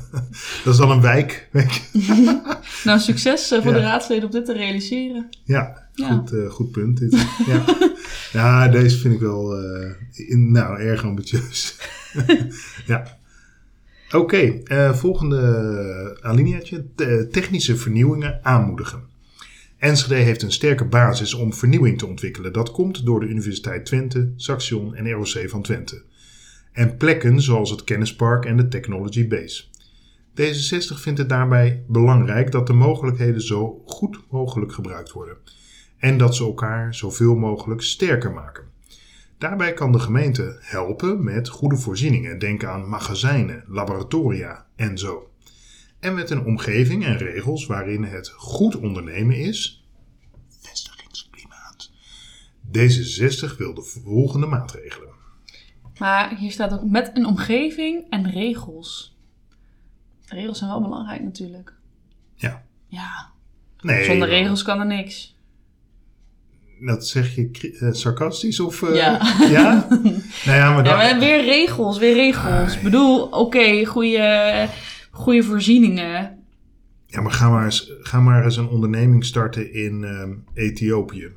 dat 0.65 0.73
is 0.73 0.81
dan 0.81 0.91
een 0.91 1.01
wijk, 1.01 1.49
weet 1.51 1.75
je. 1.93 2.41
Nou, 2.85 2.99
succes 2.99 3.49
voor 3.49 3.57
Ja. 3.59 3.73
de 3.73 3.81
raadsleden 3.81 4.25
om 4.25 4.31
dit 4.31 4.45
te 4.45 4.53
realiseren. 4.53 5.29
Ja, 5.45 5.82
Ja. 5.95 6.13
Goed, 6.13 6.33
eh, 6.33 6.51
goed 6.51 6.71
punt 6.71 7.01
ja. 7.47 7.65
ja, 8.33 8.69
deze 8.69 8.99
vind 8.99 9.15
ik 9.15 9.21
wel 9.21 9.59
eh, 9.59 9.91
in- 10.13 10.53
nou, 10.53 10.81
erg 10.81 11.05
ambitieus. 11.05 11.77
ja. 12.87 13.19
Oké, 14.13 14.37
eh, 14.65 14.95
volgende 14.95 16.19
alineaatje. 16.23 16.85
Te- 16.95 17.29
technische 17.31 17.77
vernieuwingen 17.77 18.45
aanmoedigen. 18.45 19.03
Enschede 19.79 20.15
heeft 20.15 20.43
een 20.43 20.53
sterke 20.53 20.85
basis 20.85 21.35
om 21.35 21.53
vernieuwing 21.55 21.99
te 21.99 22.07
ontwikkelen. 22.07 22.53
Dat 22.53 22.71
komt 22.71 23.05
door 23.05 23.21
de 23.21 23.27
Universiteit 23.27 23.87
Twente, 23.87 24.33
Saxion 24.37 24.95
en 24.95 25.11
ROC 25.11 25.49
van 25.49 25.63
Twente. 25.63 26.03
En 26.73 26.97
plekken 26.97 27.41
zoals 27.43 27.71
het 27.71 27.85
Kennispark 27.85 28.45
en 28.45 28.57
de 28.57 28.69
Technology 28.69 29.29
Base. 29.29 29.65
D66 30.41 31.01
vindt 31.01 31.19
het 31.19 31.29
daarbij 31.29 31.85
belangrijk 31.89 32.51
dat 32.51 32.67
de 32.67 32.73
mogelijkheden 32.73 33.41
zo 33.43 33.83
goed 33.87 34.19
mogelijk 34.31 34.73
gebruikt 34.73 35.13
worden. 35.13 35.37
En 36.03 36.19
dat 36.19 36.37
ze 36.37 36.45
elkaar 36.45 36.95
zoveel 36.95 37.35
mogelijk 37.35 37.83
sterker 37.83 38.33
maken. 38.33 38.65
Daarbij 39.39 39.73
kan 39.73 39.93
de 39.93 39.99
gemeente 39.99 40.59
helpen 40.61 41.25
met 41.25 41.49
goede 41.49 41.77
voorzieningen. 41.77 42.39
Denk 42.39 42.65
aan 42.65 42.89
magazijnen, 42.89 43.65
laboratoria 43.67 44.67
en 44.77 44.99
zo. 44.99 45.31
En 46.01 46.15
met 46.15 46.31
een 46.31 46.45
omgeving 46.45 47.05
en 47.05 47.17
regels 47.17 47.67
waarin 47.67 48.05
het 48.05 48.29
goed 48.29 48.77
ondernemen 48.77 49.37
is. 49.37 49.85
Vestigingsklimaat. 50.61 51.91
D66 52.67 53.57
wil 53.57 53.75
de 53.75 53.83
volgende 53.83 54.47
maatregelen. 54.47 55.15
Maar 55.99 56.37
hier 56.37 56.51
staat 56.51 56.73
ook 56.73 56.85
met 56.85 57.11
een 57.15 57.27
omgeving 57.27 58.07
en 58.11 58.31
regels. 58.31 59.17
Regels 60.27 60.59
zijn 60.59 60.71
wel 60.71 60.83
belangrijk 60.83 61.23
natuurlijk. 61.23 61.75
Ja. 62.35 62.65
Ja, 62.87 63.33
Nee, 63.83 64.05
zonder 64.05 64.29
regels 64.29 64.63
kan 64.63 64.81
er 64.81 64.87
niks. 64.87 65.37
Dat 66.85 67.07
zeg 67.07 67.35
je 67.35 67.77
eh, 67.81 67.89
sarcastisch 67.93 68.61
of... 68.61 68.83
eh, 68.83 68.95
Ja. 68.95 69.21
ja? 69.51 69.87
nou 70.45 70.59
ja, 70.59 70.75
maar 70.75 70.85
Ja, 70.85 70.97
maar 70.97 71.19
weer 71.19 71.45
regels, 71.45 71.99
weer 71.99 72.15
regels. 72.15 72.77
Ik 72.77 72.83
bedoel, 72.83 73.23
oké, 73.23 73.85
goede, 73.85 74.69
goede 75.11 75.43
voorzieningen. 75.43 76.39
Ja, 77.07 77.21
maar 77.21 77.33
ga 77.33 77.51
maar 77.51 77.65
eens, 77.65 77.93
ga 78.01 78.21
maar 78.21 78.45
eens 78.45 78.57
een 78.57 78.69
onderneming 78.69 79.25
starten 79.25 79.73
in 79.73 80.05
ehm, 80.05 80.31
Ethiopië. 80.55 81.29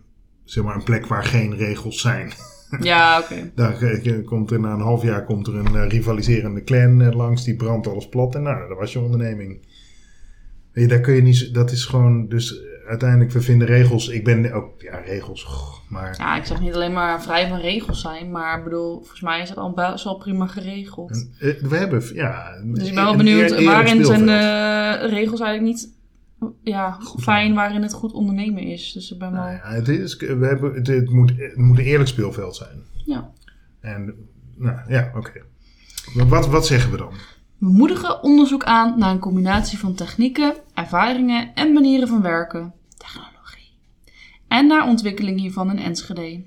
Zeg 0.44 0.64
maar 0.64 0.76
een 0.76 0.84
plek 0.84 1.06
waar 1.08 1.24
geen 1.24 1.56
regels 1.56 2.02
zijn. 2.02 2.32
Ja, 2.80 3.20
oké. 3.20 3.52
Daar 3.56 3.82
eh, 3.82 4.26
komt 4.26 4.52
er 4.52 4.60
na 4.60 4.74
een 4.74 4.80
half 4.80 5.04
jaar 5.04 5.26
komt 5.26 5.48
er 5.48 5.56
een 5.56 5.90
rivaliserende 5.90 6.64
clan 6.64 7.16
langs, 7.16 7.44
die 7.44 7.56
brandt 7.56 7.88
alles 7.88 8.10
plat. 8.10 8.36
En 8.36 8.42
nou, 8.44 8.68
dat 8.68 8.78
was 8.78 8.94
je 8.94 9.00
onderneming. 9.00 9.68
Weet 10.72 10.84
je, 10.84 10.90
daar 10.90 11.00
kun 11.00 11.14
je 11.16 11.22
niet, 11.22 11.54
dat 11.54 11.72
is 11.72 11.86
gewoon, 11.86 12.28
dus 12.28 12.60
uiteindelijk, 12.88 13.32
we 13.32 13.42
vinden 13.42 13.68
regels, 13.68 14.08
ik 14.08 14.24
ben 14.24 14.54
ook, 14.54 14.82
ja, 14.82 14.98
regels, 14.98 15.48
maar 15.90 16.16
Ja, 16.18 16.38
ik 16.38 16.46
zeg 16.46 16.60
niet 16.62 16.74
alleen 16.74 16.94
maar 16.94 17.22
vrij 17.24 17.48
van 17.48 17.60
regels 17.60 18.02
zijn, 18.02 18.32
maar 18.32 18.58
ik 18.58 18.64
bedoel, 18.64 18.96
volgens 19.00 19.22
mij 19.22 19.42
is 19.42 19.50
het 19.50 19.58
al 19.58 19.74
best 19.74 20.04
wel 20.04 20.18
prima 20.18 20.48
geregeld. 20.48 21.28
eh, 21.40 21.54
we 21.62 21.78
hebben, 21.78 22.14
ja. 22.14 22.62
Dus 22.64 22.88
ik 22.88 22.96
ben 22.96 23.04
wel 23.04 23.16
benieuwd, 23.16 23.52
eer- 23.52 23.64
waarin 23.66 24.06
zijn 24.06 24.26
de 24.26 25.08
regels 25.10 25.40
eigenlijk 25.42 25.62
niet 25.76 25.94
ja, 26.64 26.98
fijn 27.20 27.54
waarin 27.54 27.82
het 27.82 27.94
goed 27.94 28.12
ondernemen 28.14 28.64
is. 28.64 28.92
Dus 28.94 29.12
ik 29.12 29.20
ben 29.20 29.32
wel... 29.32 29.42
Nou 29.42 29.54
ja, 29.54 29.62
het, 29.72 29.88
is, 29.88 30.16
we 30.16 30.46
hebben, 30.46 30.74
het, 30.74 30.88
het 30.88 31.10
moet, 31.10 31.32
het 31.38 31.58
moet 31.58 31.78
een 31.78 31.84
eerlijk 31.86 32.10
speelveld 32.10 32.56
zijn. 32.56 32.84
Ja. 33.06 33.30
En, 33.80 34.14
nou 34.56 34.78
ja, 34.88 35.12
oké. 35.16 35.42
Wat, 36.28 36.48
wat 36.48 36.66
zeggen 36.66 36.92
we 36.92 36.98
dan? 36.98 37.14
We 37.66 37.72
moedigen 37.72 38.24
onderzoek 38.24 38.64
aan 38.64 39.00
naar 39.00 39.12
een 39.12 39.20
combinatie 39.20 39.78
van 39.78 39.96
technieken, 39.96 40.56
ervaringen 40.74 41.56
en 41.56 41.74
manieren 41.74 42.08
van 42.08 42.22
werken. 42.22 42.74
Technologie. 42.98 43.74
En 44.48 44.68
naar 44.68 44.88
ontwikkeling 44.88 45.40
hiervan 45.40 45.70
in 45.70 45.80
Enschede. 45.80 46.44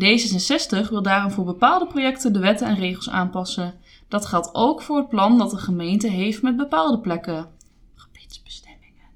D66 0.00 0.88
wil 0.88 1.02
daarom 1.02 1.30
voor 1.30 1.44
bepaalde 1.44 1.86
projecten 1.86 2.32
de 2.32 2.38
wetten 2.38 2.66
en 2.66 2.74
regels 2.74 3.10
aanpassen. 3.10 3.74
Dat 4.08 4.26
geldt 4.26 4.54
ook 4.54 4.82
voor 4.82 4.96
het 4.96 5.08
plan 5.08 5.38
dat 5.38 5.50
de 5.50 5.56
gemeente 5.56 6.08
heeft 6.08 6.42
met 6.42 6.56
bepaalde 6.56 7.00
plekken. 7.00 7.48
Gebiedsbestemmingen. 7.94 9.08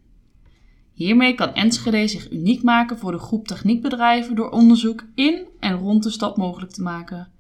Hiermee 0.93 1.35
kan 1.35 1.55
Enschede 1.55 2.09
zich 2.09 2.31
uniek 2.31 2.63
maken 2.63 2.99
voor 2.99 3.13
de 3.13 3.19
groep 3.19 3.47
techniekbedrijven 3.47 4.35
door 4.35 4.51
onderzoek 4.51 5.05
in 5.15 5.47
en 5.61 5.79
rond 5.79 6.03
de 6.03 6.11
stad 6.11 6.37
mogelijk 6.37 6.73
te 6.73 6.83
maken. 6.83 7.34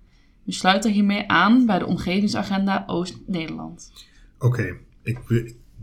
We 0.45 0.53
sluiten 0.53 0.93
hiermee 0.93 1.29
aan 1.29 1.67
bij 1.67 1.79
de 1.79 1.87
omgevingsagenda 1.87 2.85
Oost-Nederland. 2.87 3.93
Oké, 4.39 4.77
ik 5.03 5.19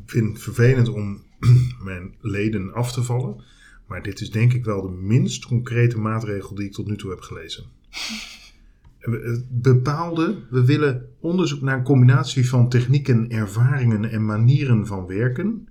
vind 0.06 0.34
het 0.34 0.42
vervelend 0.42 0.90
om 0.90 1.22
mijn 1.84 2.16
leden 2.20 2.74
af 2.74 2.92
te 2.92 3.04
vallen. 3.04 3.44
Maar 3.88 4.04
dit 4.04 4.22
is 4.22 4.30
denk 4.32 4.54
ik 4.54 4.66
wel 4.66 4.82
de 4.82 4.90
minst 4.90 5.46
concrete 5.46 5.98
maatregel 6.00 6.56
die 6.56 6.66
ik 6.66 6.72
tot 6.74 6.88
nu 6.88 6.96
toe 6.98 7.10
heb 7.10 7.22
gelezen. 7.22 7.64
We- 9.00 9.46
Bepaalde, 9.50 10.36
we 10.50 10.66
willen 10.66 11.06
onderzoek 11.20 11.62
naar 11.62 11.78
een 11.78 11.84
combinatie 11.84 12.50
van 12.50 12.70
technieken, 12.70 13.30
ervaringen 13.30 14.06
en 14.12 14.26
manieren 14.26 14.88
van 14.88 15.06
werken. 15.08 15.68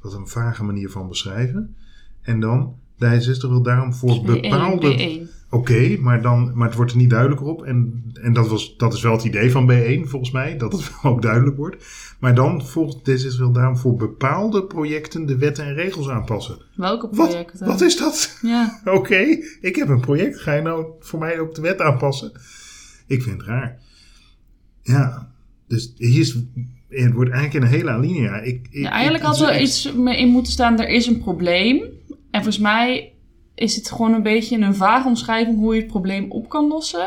Wat 0.00 0.12
een 0.14 0.28
vage 0.28 0.64
manier 0.64 0.90
van 0.90 1.08
beschrijven. 1.08 1.76
En 2.22 2.40
dan, 2.40 2.74
D66 2.94 3.40
wil 3.40 3.62
daarom 3.62 3.94
voor 3.94 4.22
bepaalde... 4.24 5.28
B1. 5.48 5.50
Oké, 5.50 5.96
maar, 6.00 6.22
dan, 6.22 6.50
maar 6.54 6.66
het 6.66 6.76
wordt 6.76 6.90
er 6.90 6.96
niet 6.96 7.10
duidelijker 7.10 7.46
op. 7.46 7.64
En, 7.64 8.04
en 8.22 8.32
dat, 8.32 8.48
was, 8.48 8.76
dat 8.76 8.92
is 8.92 9.02
wel 9.02 9.12
het 9.12 9.24
idee 9.24 9.50
van 9.50 9.70
B1 9.70 10.08
volgens 10.08 10.30
mij, 10.30 10.56
dat 10.56 10.72
het 10.72 10.90
wel 11.02 11.12
ook 11.12 11.22
duidelijk 11.22 11.56
wordt. 11.56 11.86
Maar 12.18 12.34
dan 12.34 12.66
volgt 12.66 13.10
D66 13.10 13.38
wil 13.38 13.52
daarom 13.52 13.76
voor 13.76 13.96
bepaalde 13.96 14.64
projecten 14.64 15.26
de 15.26 15.36
wetten 15.36 15.64
en 15.64 15.74
regels 15.74 16.08
aanpassen. 16.08 16.58
Welke 16.74 17.08
projecten? 17.08 17.66
wat 17.66 17.80
is 17.80 17.96
dat? 17.96 18.38
Ja, 18.42 18.80
Oké, 18.98 19.24
ik 19.60 19.76
heb 19.76 19.88
een 19.88 20.00
project. 20.00 20.40
Ga 20.40 20.52
je 20.52 20.62
nou 20.62 20.86
voor 21.00 21.18
mij 21.18 21.40
ook 21.40 21.54
de 21.54 21.60
wet 21.60 21.80
aanpassen? 21.80 22.32
Ik 23.06 23.22
vind 23.22 23.36
het 23.36 23.46
raar. 23.46 23.78
Ja, 24.82 25.32
dus 25.68 25.94
hier 25.96 26.20
is, 26.20 26.36
het 26.88 27.12
wordt 27.12 27.30
eigenlijk 27.30 27.64
een 27.64 27.70
hele 27.70 27.90
alinea. 27.90 28.40
Ik, 28.40 28.66
ik, 28.70 28.82
ja 28.82 28.90
eigenlijk 28.90 29.24
had 29.24 29.40
er 29.40 29.60
iets 29.60 29.92
mee 29.92 30.18
in 30.18 30.28
moeten 30.28 30.52
staan, 30.52 30.80
er 30.80 30.88
is 30.88 31.06
een 31.06 31.18
probleem. 31.18 31.82
En 32.30 32.42
volgens 32.42 32.58
mij 32.58 33.12
is 33.58 33.76
het 33.76 33.90
gewoon 33.90 34.12
een 34.12 34.22
beetje 34.22 34.58
een 34.58 34.74
vage 34.74 35.08
omschrijving 35.08 35.58
hoe 35.58 35.74
je 35.74 35.80
het 35.80 35.90
probleem 35.90 36.30
op 36.30 36.48
kan 36.48 36.68
lossen. 36.68 37.06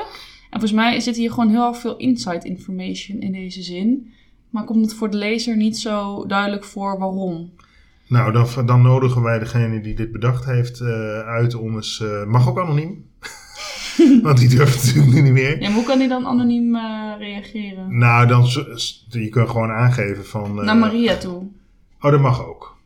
En 0.49 0.59
volgens 0.59 0.71
mij 0.71 0.99
zit 0.99 1.15
hier 1.15 1.31
gewoon 1.31 1.49
heel 1.49 1.67
erg 1.67 1.77
veel 1.77 1.97
inside 1.97 2.47
information 2.47 3.19
in 3.19 3.31
deze 3.31 3.61
zin. 3.61 4.13
Maar 4.49 4.63
komt 4.63 4.85
het 4.85 4.93
voor 4.93 5.09
de 5.09 5.17
lezer 5.17 5.57
niet 5.57 5.77
zo 5.77 6.25
duidelijk 6.25 6.63
voor 6.63 6.99
waarom? 6.99 7.51
Nou, 8.07 8.31
dan, 8.31 8.47
dan 8.65 8.81
nodigen 8.81 9.21
wij 9.21 9.39
degene 9.39 9.81
die 9.81 9.95
dit 9.95 10.11
bedacht 10.11 10.45
heeft 10.45 10.79
eh, 10.79 11.19
uit 11.19 11.55
om 11.55 11.75
eens... 11.75 12.01
eh, 12.01 12.25
mag 12.25 12.49
ook 12.49 12.59
anoniem. 12.59 13.05
Want 14.23 14.37
die 14.37 14.49
durft 14.49 14.85
natuurlijk 14.85 15.13
nu 15.13 15.21
niet 15.21 15.31
meer. 15.31 15.61
Ja, 15.61 15.67
maar 15.67 15.77
hoe 15.77 15.85
kan 15.85 15.99
hij 15.99 16.07
dan 16.07 16.25
anoniem 16.25 16.75
eh, 16.75 17.11
reageren? 17.19 17.97
Nou, 17.97 18.27
dan, 18.27 18.45
je 19.09 19.29
kan 19.29 19.49
gewoon 19.49 19.71
aangeven 19.71 20.25
van... 20.25 20.55
Naar 20.55 20.77
Maria 20.77 21.15
toe. 21.15 21.47
Oh, 22.01 22.11
dat 22.11 22.19
mag 22.19 22.45
ook. 22.47 22.77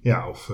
Ja, 0.00 0.28
of... 0.28 0.50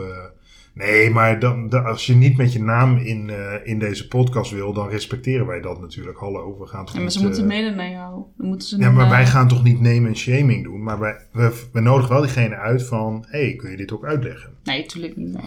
eh, 0.75 0.87
nee, 0.87 1.11
maar 1.11 1.39
dan, 1.39 1.69
dan- 1.69 1.85
als 1.85 2.07
je 2.07 2.15
niet 2.15 2.37
met 2.37 2.53
je 2.53 2.63
naam 2.63 2.97
in, 2.97 3.31
eh, 3.31 3.55
in 3.65 3.79
deze 3.79 4.09
podcast 4.09 4.51
wil, 4.51 4.73
dan 4.73 4.89
respecteren 4.89 5.47
wij 5.47 5.61
dat 5.61 5.81
natuurlijk. 5.81 6.19
Hallo, 6.19 6.59
we 6.59 6.67
gaan 6.67 6.85
toch 6.85 6.95
Ja, 6.95 7.01
maar 7.01 7.05
niet, 7.05 7.13
ze 7.13 7.23
moeten 7.23 7.43
eh, 7.43 7.49
mailen 7.49 7.77
naar 7.77 7.91
jou. 7.91 8.23
Dan 8.37 8.47
moeten 8.47 8.69
ze 8.69 8.79
Ja, 8.79 8.91
maar 8.91 9.05
eh, 9.05 9.11
wij 9.11 9.27
gaan 9.27 9.49
toch 9.49 9.63
niet 9.63 9.81
name 9.81 10.09
en 10.09 10.17
shaming 10.17 10.65
doen. 10.65 10.83
Maar 10.83 10.99
wij, 10.99 11.17
we, 11.33 11.69
we 11.73 11.81
nodigen 11.81 12.11
wel 12.13 12.21
diegene 12.23 12.57
uit 12.57 12.87
van... 12.87 13.25
Hé, 13.29 13.45
hey, 13.45 13.57
kun 13.57 13.71
je 13.71 13.77
dit 13.77 13.93
ook 13.93 14.05
uitleggen? 14.05 14.51
Nee, 14.65 14.81
natuurlijk 14.81 15.17
niet. 15.17 15.33
Nee. 15.33 15.43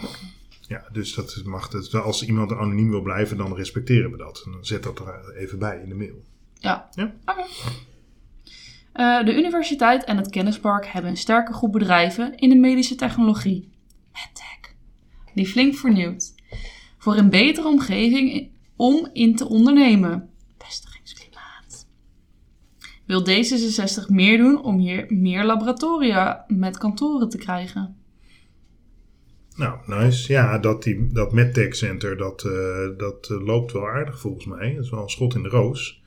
Ja, 0.68 0.84
dus 0.92 1.14
dat 1.14 1.42
mag 1.44 1.72
het. 1.72 1.94
Als 1.94 2.26
iemand 2.26 2.52
anoniem 2.52 2.90
wil 2.90 3.02
blijven, 3.02 3.36
dan 3.36 3.54
respecteren 3.54 4.10
we 4.10 4.16
dat. 4.16 4.42
En 4.46 4.52
dan 4.52 4.64
zet 4.64 4.82
dat 4.82 4.98
er 4.98 5.36
even 5.36 5.58
bij 5.58 5.80
in 5.82 5.88
de 5.88 5.94
mail. 5.94 6.22
Ja. 6.54 6.88
Ja? 6.94 7.14
Oké. 7.24 7.42
Eh, 8.92 9.24
de 9.24 9.36
universiteit 9.36 10.04
en 10.04 10.16
het 10.16 10.30
kennispark 10.30 10.86
hebben 10.86 11.10
een 11.10 11.16
sterke 11.16 11.52
groep 11.52 11.72
bedrijven 11.72 12.36
in 12.36 12.48
de 12.48 12.54
medische 12.56 12.94
technologie. 12.94 13.68
MedTech. 14.12 14.63
Die 15.34 15.46
flink 15.46 15.74
vernieuwd. 15.74 16.34
Voor 16.98 17.16
een 17.16 17.30
betere 17.30 17.68
omgeving 17.68 18.50
om 18.76 19.08
in 19.12 19.36
te 19.36 19.48
ondernemen. 19.48 20.28
Vestigingsklimaat. 20.58 21.86
Wil 23.04 23.26
D66 23.28 24.08
meer 24.08 24.38
doen 24.38 24.62
om 24.62 24.78
hier 24.78 25.06
meer 25.08 25.44
laboratoria 25.44 26.44
met 26.48 26.78
kantoren 26.78 27.28
te 27.28 27.38
krijgen? 27.38 27.96
Nou, 29.56 29.78
nice. 29.86 30.32
Ja, 30.32 30.58
dat, 30.58 30.82
die, 30.82 31.12
dat 31.12 31.32
MedTech 31.32 31.74
Center, 31.74 32.16
dat, 32.16 32.44
eh, 32.44 32.98
dat 32.98 33.28
eh, 33.30 33.44
loopt 33.44 33.72
wel 33.72 33.88
aardig 33.88 34.20
volgens 34.20 34.46
mij. 34.46 34.74
Dat 34.74 34.84
is 34.84 34.90
wel 34.90 35.02
een 35.02 35.08
schot 35.08 35.34
in 35.34 35.42
de 35.42 35.48
roos. 35.48 36.02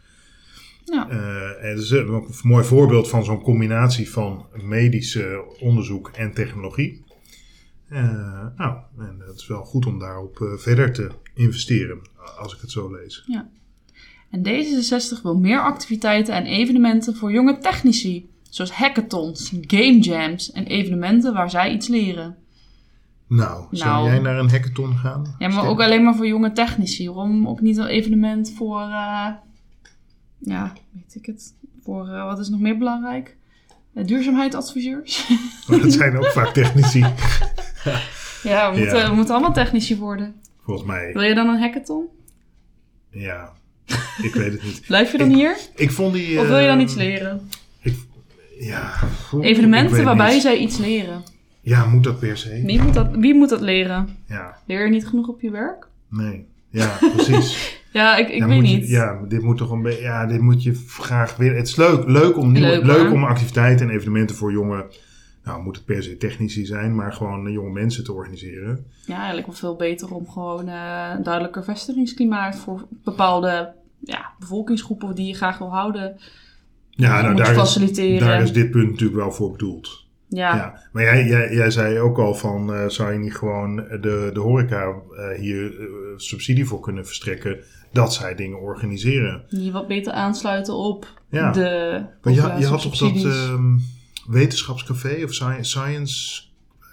Ja. 0.85 1.09
Eh, 1.09 1.63
en 1.63 1.69
het 1.69 1.79
is 1.79 1.93
ook 1.93 2.27
een 2.27 2.35
mooi 2.41 2.63
voorbeeld 2.63 3.09
van 3.09 3.23
zo'n 3.23 3.41
combinatie 3.41 4.09
van 4.09 4.45
medische 4.63 5.45
onderzoek 5.59 6.11
en 6.13 6.33
technologie. 6.33 7.05
Eh, 7.89 8.45
nou, 8.57 8.77
en 8.97 9.23
het 9.27 9.35
is 9.39 9.47
wel 9.47 9.63
goed 9.63 9.85
om 9.85 9.99
daarop 9.99 10.41
eh, 10.41 10.47
verder 10.57 10.93
te 10.93 11.11
investeren, 11.33 11.99
als 12.39 12.55
ik 12.55 12.61
het 12.61 12.71
zo 12.71 12.91
lees. 12.91 13.25
En 14.29 14.43
D66 14.47 15.21
wil 15.23 15.37
meer 15.37 15.59
activiteiten 15.61 16.33
en 16.33 16.45
evenementen 16.45 17.15
voor 17.15 17.31
jonge 17.31 17.57
technici. 17.57 18.29
Zoals 18.49 18.71
hackathons, 18.71 19.53
game 19.61 19.99
jams 19.99 20.51
en 20.51 20.65
evenementen 20.65 21.33
waar 21.33 21.49
zij 21.49 21.73
iets 21.73 21.87
leren. 21.87 22.37
Nou, 23.27 23.65
zou 23.71 23.91
Nou. 23.93 24.07
jij 24.09 24.19
naar 24.19 24.39
een 24.39 24.49
hackathon 24.49 24.97
gaan? 24.97 25.35
Ja, 25.39 25.47
maar 25.47 25.67
ook 25.67 25.81
alleen 25.81 26.03
maar 26.03 26.15
voor 26.15 26.27
jonge 26.27 26.51
technici. 26.51 27.09
Waarom 27.09 27.47
ook 27.47 27.61
niet 27.61 27.77
een 27.77 27.85
evenement 27.87 28.53
voor, 28.55 28.81
eh, 28.81 29.27
ja, 30.39 30.73
weet 30.91 31.15
ik 31.15 31.25
het, 31.25 31.53
voor, 31.83 32.05
wat 32.07 32.39
is 32.39 32.49
nog 32.49 32.59
meer 32.59 32.77
belangrijk? 32.77 33.37
Uh, 33.93 34.05
duurzaamheidsadviseurs. 34.05 35.29
Maar 35.67 35.79
dat 35.79 35.93
zijn 35.93 36.17
ook 36.17 36.25
vaak 36.31 36.53
technici. 36.53 37.05
ja, 38.43 38.71
we 38.71 38.77
moeten, 38.79 38.97
Ja. 38.97 39.09
we 39.09 39.15
moeten 39.15 39.33
allemaal 39.33 39.53
technici 39.53 39.97
worden. 39.97 40.35
Volgens 40.63 40.87
mij, 40.87 41.09
Wil 41.13 41.21
je 41.21 41.33
dan 41.35 41.47
een 41.47 41.59
hackathon? 41.59 42.05
ja. 43.11 43.55
Ik 44.21 44.33
weet 44.33 44.51
het 44.51 44.63
niet. 44.63 44.81
Blijf 44.87 45.11
je 45.11 45.17
dan 45.17 45.29
Ik- 45.29 45.35
hier? 45.35 45.57
Ik 45.75 45.91
vond 45.91 46.13
die... 46.13 46.39
Of 46.39 46.47
wil 46.47 46.57
je 46.59 46.67
dan 46.67 46.77
eh, 46.77 46.83
iets 46.83 46.95
leren? 46.95 47.49
Ja. 48.59 48.93
ik 49.31 49.43
Evenementen 49.43 49.95
weet 49.95 50.05
waarbij 50.05 50.33
niet. 50.33 50.41
zij 50.41 50.57
iets 50.57 50.77
leren. 50.77 51.23
Ja, 51.61 51.85
moet 51.85 52.03
dat 52.03 52.19
per 52.19 52.37
se? 52.37 52.61
Wie 52.65 52.81
moet 52.81 52.93
dat, 52.93 53.07
wie 53.15 53.33
moet 53.35 53.49
dat 53.49 53.61
leren? 53.61 54.17
Ja, 54.27 54.57
Leer 54.67 54.83
je 54.85 54.89
niet 54.91 55.07
genoeg 55.07 55.27
op 55.27 55.41
je 55.41 55.51
werk? 55.51 55.87
nee. 56.09 56.45
Ja, 56.69 56.97
precies. 57.15 57.55
Ja, 57.91 58.15
ik, 58.17 58.29
ik 58.29 58.37
Ja, 58.37 58.47
weet 58.47 58.69
je- 58.69 58.75
niet. 58.77 58.87
ja, 58.89 59.19
dit 59.27 59.41
moet 59.41 59.57
toch 59.57 59.71
een 59.71 59.81
beetje. 59.81 60.01
Ja, 60.01 60.25
dit 60.25 60.41
moet 60.41 60.63
je 60.63 60.73
graag 60.87 61.35
weer. 61.35 61.55
Het 61.55 61.67
is 61.67 61.75
leuk, 61.75 62.03
leuk 62.07 62.37
om 62.37 62.51
nieuwe, 62.51 62.67
Leuk, 62.67 62.83
leuk, 62.83 63.11
om 63.11 63.23
activiteiten 63.23 63.89
en 63.89 63.95
evenementen 63.95 64.35
voor 64.35 64.51
jonge. 64.51 64.85
Nou, 65.47 65.63
moet 65.63 65.75
het 65.75 65.85
per 65.85 66.03
se 66.03 66.17
technici 66.17 66.65
zijn, 66.65 66.95
maar 66.95 67.13
gewoon 67.13 67.47
eh, 67.47 67.53
jonge 67.53 67.71
mensen 67.71 68.03
te 68.03 68.13
organiseren. 68.13 68.85
Ja, 69.05 69.15
eigenlijk 69.15 69.47
wel 69.47 69.55
veel 69.55 69.75
beter 69.75 70.13
om 70.13 70.29
gewoon 70.29 70.67
eh, 70.67 71.11
een 71.15 71.23
duidelijker 71.23 71.63
vestigingsklimaat 71.63 72.55
voor 72.55 72.87
bepaalde 73.03 73.73
ja, 73.99 74.31
bevolkingsgroepen 74.39 75.15
die 75.15 75.27
je 75.27 75.33
graag 75.33 75.57
wil 75.57 75.71
houden. 75.71 76.17
Ja, 76.89 77.21
nou, 77.21 77.35
daar 77.35 77.51
is, 77.51 77.57
faciliteren. 77.57 78.27
daar 78.27 78.41
is 78.41 78.53
dit 78.53 78.71
punt 78.71 78.89
natuurlijk 78.89 79.19
wel 79.19 79.31
voor 79.31 79.51
bedoeld. 79.51 80.05
Ja, 80.29 80.55
Ja. 80.55 80.81
Maar 80.91 81.03
jij, 81.03 81.25
jij, 81.25 81.53
jij 81.53 81.71
zei 81.71 81.99
ook 81.99 82.17
al 82.17 82.33
van, 82.33 82.73
eh, 82.73 82.87
zou 82.87 83.13
je 83.13 83.19
niet 83.19 83.35
gewoon 83.35 83.75
de, 83.75 84.29
de 84.33 84.39
horeca 84.39 84.85
eh, 84.85 85.39
hier 85.39 85.79
eh, 85.79 85.87
subsidie 86.15 86.65
voor 86.65 86.79
kunnen 86.79 87.05
verstrekken, 87.05 87.57
dat 87.91 88.13
zij 88.13 88.35
dingen 88.35 88.59
organiseren? 88.59 89.45
die 89.49 89.71
wat 89.71 89.87
beter 89.87 90.13
aansluiten 90.13 90.73
op 90.73 91.21
Ja. 91.29 91.51
de 91.51 92.03
Maar 92.21 92.33
je, 92.33 92.55
je 92.59 92.67
had 92.67 92.81
toch 92.81 92.97
dat. 92.97 93.13
Wetenschapscafé 94.27 95.23
of 95.23 95.33
sci- 95.33 95.57
science, 95.63 96.43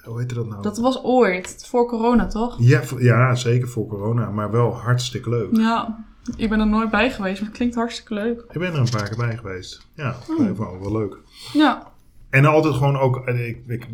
hoe 0.04 0.18
heette 0.18 0.34
dat 0.34 0.46
nou? 0.48 0.62
Dat 0.62 0.78
was 0.78 1.02
ooit, 1.02 1.64
voor 1.68 1.86
corona 1.88 2.26
toch? 2.26 2.56
Ja, 2.60 2.82
ja, 2.98 3.34
zeker 3.34 3.68
voor 3.68 3.86
corona, 3.86 4.30
maar 4.30 4.50
wel 4.50 4.74
hartstikke 4.76 5.28
leuk. 5.30 5.56
Ja, 5.56 6.04
ik 6.36 6.48
ben 6.48 6.60
er 6.60 6.66
nooit 6.66 6.90
bij 6.90 7.10
geweest, 7.10 7.38
maar 7.40 7.48
het 7.48 7.56
klinkt 7.58 7.74
hartstikke 7.74 8.14
leuk. 8.14 8.44
Ik 8.50 8.58
ben 8.60 8.72
er 8.72 8.78
een 8.78 8.90
paar 8.90 9.08
keer 9.08 9.16
bij 9.26 9.36
geweest. 9.36 9.86
Ja, 9.94 10.16
Oh. 10.38 10.58
wel, 10.58 10.80
wel 10.80 10.92
leuk. 10.92 11.16
Ja, 11.52 11.92
En 12.30 12.44
altijd 12.44 12.74
gewoon 12.74 12.96
ook, 12.98 13.28
ik, 13.28 13.58
ik, 13.66 13.86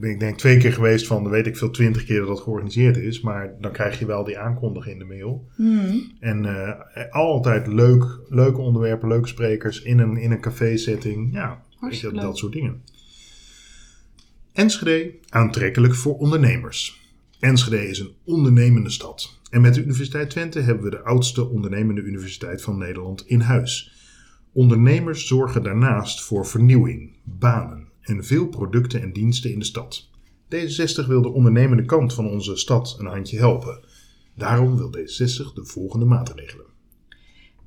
ik 0.00 0.20
denk 0.20 0.38
twee 0.38 0.56
keer 0.56 0.72
geweest 0.72 1.06
van, 1.06 1.22
dan 1.22 1.32
weet 1.32 1.46
ik 1.46 1.56
veel, 1.56 1.70
twintig 1.70 2.04
keer 2.04 2.18
dat 2.18 2.28
dat 2.28 2.40
georganiseerd 2.40 2.96
is. 2.96 3.20
Maar 3.20 3.50
dan 3.60 3.72
krijg 3.72 3.98
je 3.98 4.06
wel 4.06 4.24
die 4.24 4.38
aankondiging 4.38 4.92
in 5.00 5.08
de 5.08 5.14
mail. 5.14 5.48
Hmm. 5.56 6.12
En 6.20 6.44
eh, 6.44 7.02
altijd 7.10 7.66
leuk, 7.66 8.04
leuke 8.28 8.58
onderwerpen, 8.60 9.08
leuke 9.08 9.28
sprekers 9.28 9.82
in 9.82 9.98
een, 9.98 10.16
in 10.16 10.30
een 10.30 10.40
café-setting. 10.40 11.32
Ja, 11.32 11.62
weet 11.80 12.00
je, 12.00 12.12
dat 12.12 12.38
soort 12.38 12.52
dingen. 12.52 12.82
Enschede, 14.52 15.14
aantrekkelijk 15.28 15.94
voor 15.94 16.18
ondernemers. 16.18 17.00
Enschede 17.40 17.88
is 17.88 17.98
een 17.98 18.14
ondernemende 18.24 18.90
stad. 18.90 19.38
En 19.50 19.60
met 19.60 19.74
de 19.74 19.82
Universiteit 19.82 20.30
Twente 20.30 20.60
hebben 20.60 20.84
we 20.84 20.90
de 20.90 21.02
oudste 21.02 21.48
ondernemende 21.48 22.00
universiteit 22.00 22.62
van 22.62 22.78
Nederland 22.78 23.26
in 23.26 23.40
huis. 23.40 23.92
Ondernemers 24.52 25.26
zorgen 25.26 25.62
daarnaast 25.62 26.22
voor 26.22 26.46
vernieuwing, 26.46 27.16
banen 27.24 27.88
en 28.00 28.24
veel 28.24 28.48
producten 28.48 29.02
en 29.02 29.12
diensten 29.12 29.52
in 29.52 29.58
de 29.58 29.64
stad. 29.64 30.08
D66 30.54 31.06
wil 31.06 31.22
de 31.22 31.28
ondernemende 31.28 31.84
kant 31.84 32.14
van 32.14 32.28
onze 32.28 32.56
stad 32.56 32.96
een 32.98 33.06
handje 33.06 33.38
helpen. 33.38 33.84
Daarom 34.34 34.76
wil 34.76 34.90
D66 34.96 35.54
de 35.54 35.64
volgende 35.64 36.04
maatregelen. 36.04 36.66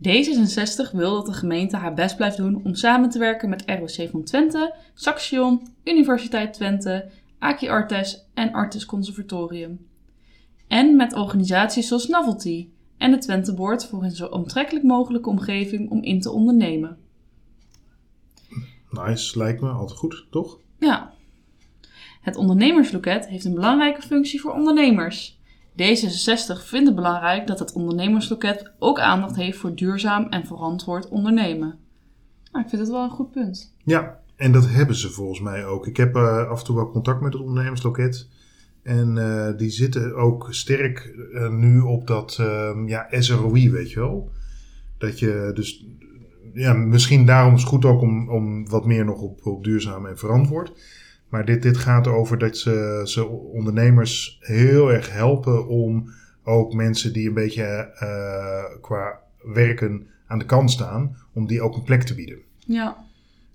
D66 0.07 0.91
wil 0.91 1.13
dat 1.13 1.25
de 1.25 1.33
gemeente 1.33 1.77
haar 1.77 1.93
best 1.93 2.15
blijft 2.15 2.37
doen 2.37 2.61
om 2.63 2.75
samen 2.75 3.09
te 3.09 3.19
werken 3.19 3.49
met 3.49 3.63
ROC 3.65 4.09
van 4.09 4.23
Twente, 4.23 4.75
Saxion, 4.93 5.67
Universiteit 5.83 6.53
Twente, 6.53 7.09
Aki 7.39 7.69
Artes 7.69 8.25
en 8.33 8.51
Artes 8.51 8.85
Conservatorium. 8.85 9.87
En 10.67 10.95
met 10.95 11.13
organisaties 11.13 11.87
zoals 11.87 12.07
Novelty 12.07 12.69
en 12.97 13.11
de 13.11 13.17
Twente 13.17 13.53
Board 13.53 13.85
voor 13.85 14.03
een 14.03 14.11
zo 14.11 14.29
aantrekkelijk 14.29 14.85
mogelijke 14.85 15.29
omgeving 15.29 15.89
om 15.89 16.03
in 16.03 16.21
te 16.21 16.31
ondernemen. 16.31 16.97
Nice, 18.89 19.37
lijkt 19.37 19.61
me 19.61 19.69
altijd 19.69 19.99
goed, 19.99 20.27
toch? 20.29 20.59
Ja. 20.79 21.13
Het 22.21 22.35
ondernemersloket 22.35 23.27
heeft 23.27 23.45
een 23.45 23.53
belangrijke 23.53 24.01
functie 24.01 24.41
voor 24.41 24.53
ondernemers. 24.53 25.40
D66 25.81 26.65
vindt 26.65 26.87
het 26.87 26.95
belangrijk 26.95 27.47
dat 27.47 27.59
het 27.59 27.73
ondernemersloket 27.73 28.71
ook 28.79 28.99
aandacht 28.99 29.35
heeft 29.35 29.57
voor 29.57 29.75
duurzaam 29.75 30.27
en 30.29 30.45
verantwoord 30.45 31.09
ondernemen. 31.09 31.75
Nou, 32.51 32.63
ik 32.63 32.69
vind 32.69 32.81
het 32.81 32.91
wel 32.91 33.03
een 33.03 33.09
goed 33.09 33.31
punt. 33.31 33.73
Ja, 33.83 34.19
en 34.35 34.51
dat 34.51 34.69
hebben 34.69 34.95
ze 34.95 35.09
volgens 35.09 35.39
mij 35.39 35.65
ook. 35.65 35.87
Ik 35.87 35.97
heb 35.97 36.15
eh, 36.15 36.49
af 36.49 36.59
en 36.59 36.65
toe 36.65 36.75
wel 36.75 36.91
contact 36.91 37.21
met 37.21 37.33
het 37.33 37.41
ondernemersloket. 37.41 38.27
En 38.83 39.17
eh, 39.17 39.57
die 39.57 39.69
zitten 39.69 40.15
ook 40.15 40.47
sterk 40.49 41.15
eh, 41.33 41.49
nu 41.49 41.79
op 41.79 42.07
dat 42.07 42.37
ehm, 42.39 42.87
ja, 42.87 43.07
SROI, 43.09 43.71
weet 43.71 43.91
je 43.91 43.99
wel. 43.99 44.31
Dat 44.97 45.19
je 45.19 45.51
dus, 45.53 45.85
ja, 46.53 46.73
misschien 46.73 47.25
daarom 47.25 47.53
is 47.53 47.59
het 47.59 47.69
goed 47.69 47.85
ook 47.85 48.01
om, 48.01 48.29
om 48.29 48.69
wat 48.69 48.85
meer 48.85 49.05
nog 49.05 49.21
op, 49.21 49.45
op 49.45 49.63
duurzaam 49.63 50.05
en 50.05 50.17
verantwoord. 50.17 50.71
Maar 51.31 51.45
dit, 51.45 51.61
dit 51.61 51.77
gaat 51.77 52.07
over 52.07 52.37
dat 52.37 52.57
ze, 52.57 53.01
ze 53.03 53.25
ondernemers 53.27 54.37
heel 54.41 54.91
erg 54.91 55.11
helpen 55.11 55.67
om 55.67 56.09
ook 56.43 56.73
mensen 56.73 57.13
die 57.13 57.27
een 57.27 57.33
beetje 57.33 57.63
eh, 57.63 58.81
qua 58.81 59.19
werken 59.53 60.07
aan 60.27 60.39
de 60.39 60.45
kant 60.45 60.71
staan, 60.71 61.17
om 61.33 61.47
die 61.47 61.61
ook 61.61 61.75
een 61.75 61.83
plek 61.83 62.03
te 62.03 62.15
bieden. 62.15 62.39
Ja, 62.65 63.09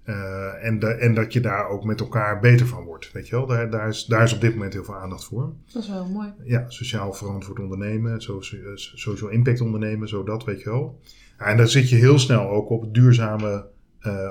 Uh, 0.08 0.64
en, 0.64 0.78
de, 0.78 0.86
en 0.86 1.14
dat 1.14 1.32
je 1.32 1.40
daar 1.40 1.68
ook 1.68 1.84
met 1.84 2.00
elkaar 2.00 2.40
beter 2.40 2.66
van 2.66 2.84
wordt. 2.84 3.12
Weet 3.12 3.28
je 3.28 3.36
wel, 3.36 3.46
daar, 3.46 3.70
daar, 3.70 3.88
is, 3.88 4.04
daar 4.04 4.22
is 4.22 4.34
op 4.34 4.40
dit 4.40 4.52
moment 4.54 4.72
heel 4.72 4.84
veel 4.84 4.96
aandacht 4.96 5.24
voor. 5.24 5.52
dat 5.72 5.82
is 5.82 5.88
wel 5.88 6.06
mooi. 6.08 6.32
Ja, 6.44 6.64
sociaal 6.70 7.12
verantwoord 7.12 7.58
ondernemen, 7.58 8.20
so- 8.20 8.40
social 8.74 9.30
impact 9.30 9.60
ondernemen, 9.60 10.08
zo 10.08 10.22
dat, 10.22 10.44
weet 10.44 10.62
je 10.62 10.70
wel. 10.70 11.00
En 11.38 11.56
daar 11.56 11.68
zit 11.68 11.88
je 11.88 11.96
heel 11.96 12.18
snel 12.18 12.48
ook 12.48 12.70
op 12.70 12.94
duurzame 12.94 13.66
uh, 14.02 14.30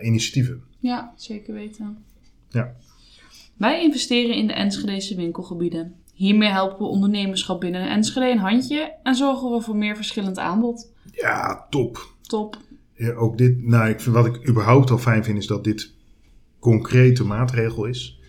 initiatieven. 0.00 0.62
Ja, 0.78 1.12
zeker 1.16 1.54
weten. 1.54 2.04
Ja. 2.56 2.74
Wij 3.56 3.82
investeren 3.82 4.34
in 4.34 4.46
de 4.46 4.52
Enschedese 4.52 5.16
winkelgebieden. 5.16 5.94
Hiermee 6.12 6.48
helpen 6.48 6.78
we 6.78 6.84
ondernemerschap 6.84 7.60
binnen 7.60 7.88
Enschede 7.88 8.30
een 8.30 8.38
handje 8.38 8.94
en 9.02 9.14
zorgen 9.14 9.50
we 9.50 9.60
voor 9.60 9.76
meer 9.76 9.96
verschillend 9.96 10.38
aanbod. 10.38 10.92
Ja, 11.12 11.66
top. 11.70 12.14
Top. 12.22 12.58
Ja, 12.94 13.12
ook 13.12 13.38
dit, 13.38 13.62
nou, 13.62 13.88
ik 13.88 14.00
vind, 14.00 14.14
wat 14.14 14.26
ik 14.26 14.48
überhaupt 14.48 14.90
al 14.90 14.98
fijn 14.98 15.24
vind, 15.24 15.38
is 15.38 15.46
dat 15.46 15.64
dit 15.64 15.94
concrete 16.58 17.24
maatregel 17.24 17.84
is. 17.84 18.20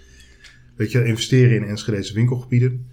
Weet 0.75 0.91
je, 0.91 1.05
investeren 1.05 1.55
in 1.55 1.63
Enschedese 1.63 2.13
winkelgebieden. 2.13 2.89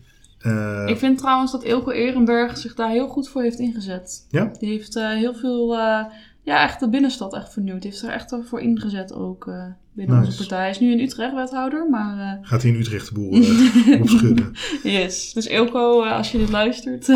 Uh, 0.47 0.85
ik 0.87 0.97
vind 0.97 1.19
trouwens 1.19 1.53
dat 1.53 1.65
Ilko 1.65 1.91
Ehrenberg 1.91 2.59
zich 2.59 2.75
daar 2.75 2.91
heel 2.91 3.09
goed 3.09 3.29
voor 3.29 3.43
heeft 3.43 3.59
ingezet. 3.59 4.27
Ja? 4.31 4.53
Die 4.59 4.69
heeft 4.69 4.97
uh, 4.97 5.09
heel 5.09 5.35
veel 5.35 5.75
uh, 5.75 6.05
Ja, 6.45 6.63
echt 6.63 6.81
de 6.81 6.89
binnenstad 6.89 7.35
echt 7.35 7.53
vernieuwd. 7.53 7.83
Heeft 7.83 8.03
er 8.03 8.11
echt 8.11 8.37
voor 8.45 8.61
ingezet 8.61 9.13
ook 9.13 9.47
eh, 9.47 9.67
binnen 9.93 10.17
Nice. 10.17 10.27
onze 10.27 10.39
partij. 10.39 10.59
Hij 10.59 10.71
is 10.71 10.81
nu 10.81 10.93
in 10.93 11.01
Utrecht 11.01 11.35
wethouder, 11.35 11.91
maar 11.91 12.19
eh, 12.19 12.49
Gaat 12.49 12.63
hij 12.63 12.71
in 12.71 12.81
Utrecht 12.81 13.09
de 13.09 13.15
boel 13.15 13.33
eh, 13.33 14.01
opschudden? 14.03 14.53
yes. 14.83 15.33
Dus 15.33 15.47
Eelco, 15.47 16.03
als 16.03 16.33
je 16.33 16.39
dit 16.39 16.49
luistert. 16.51 17.07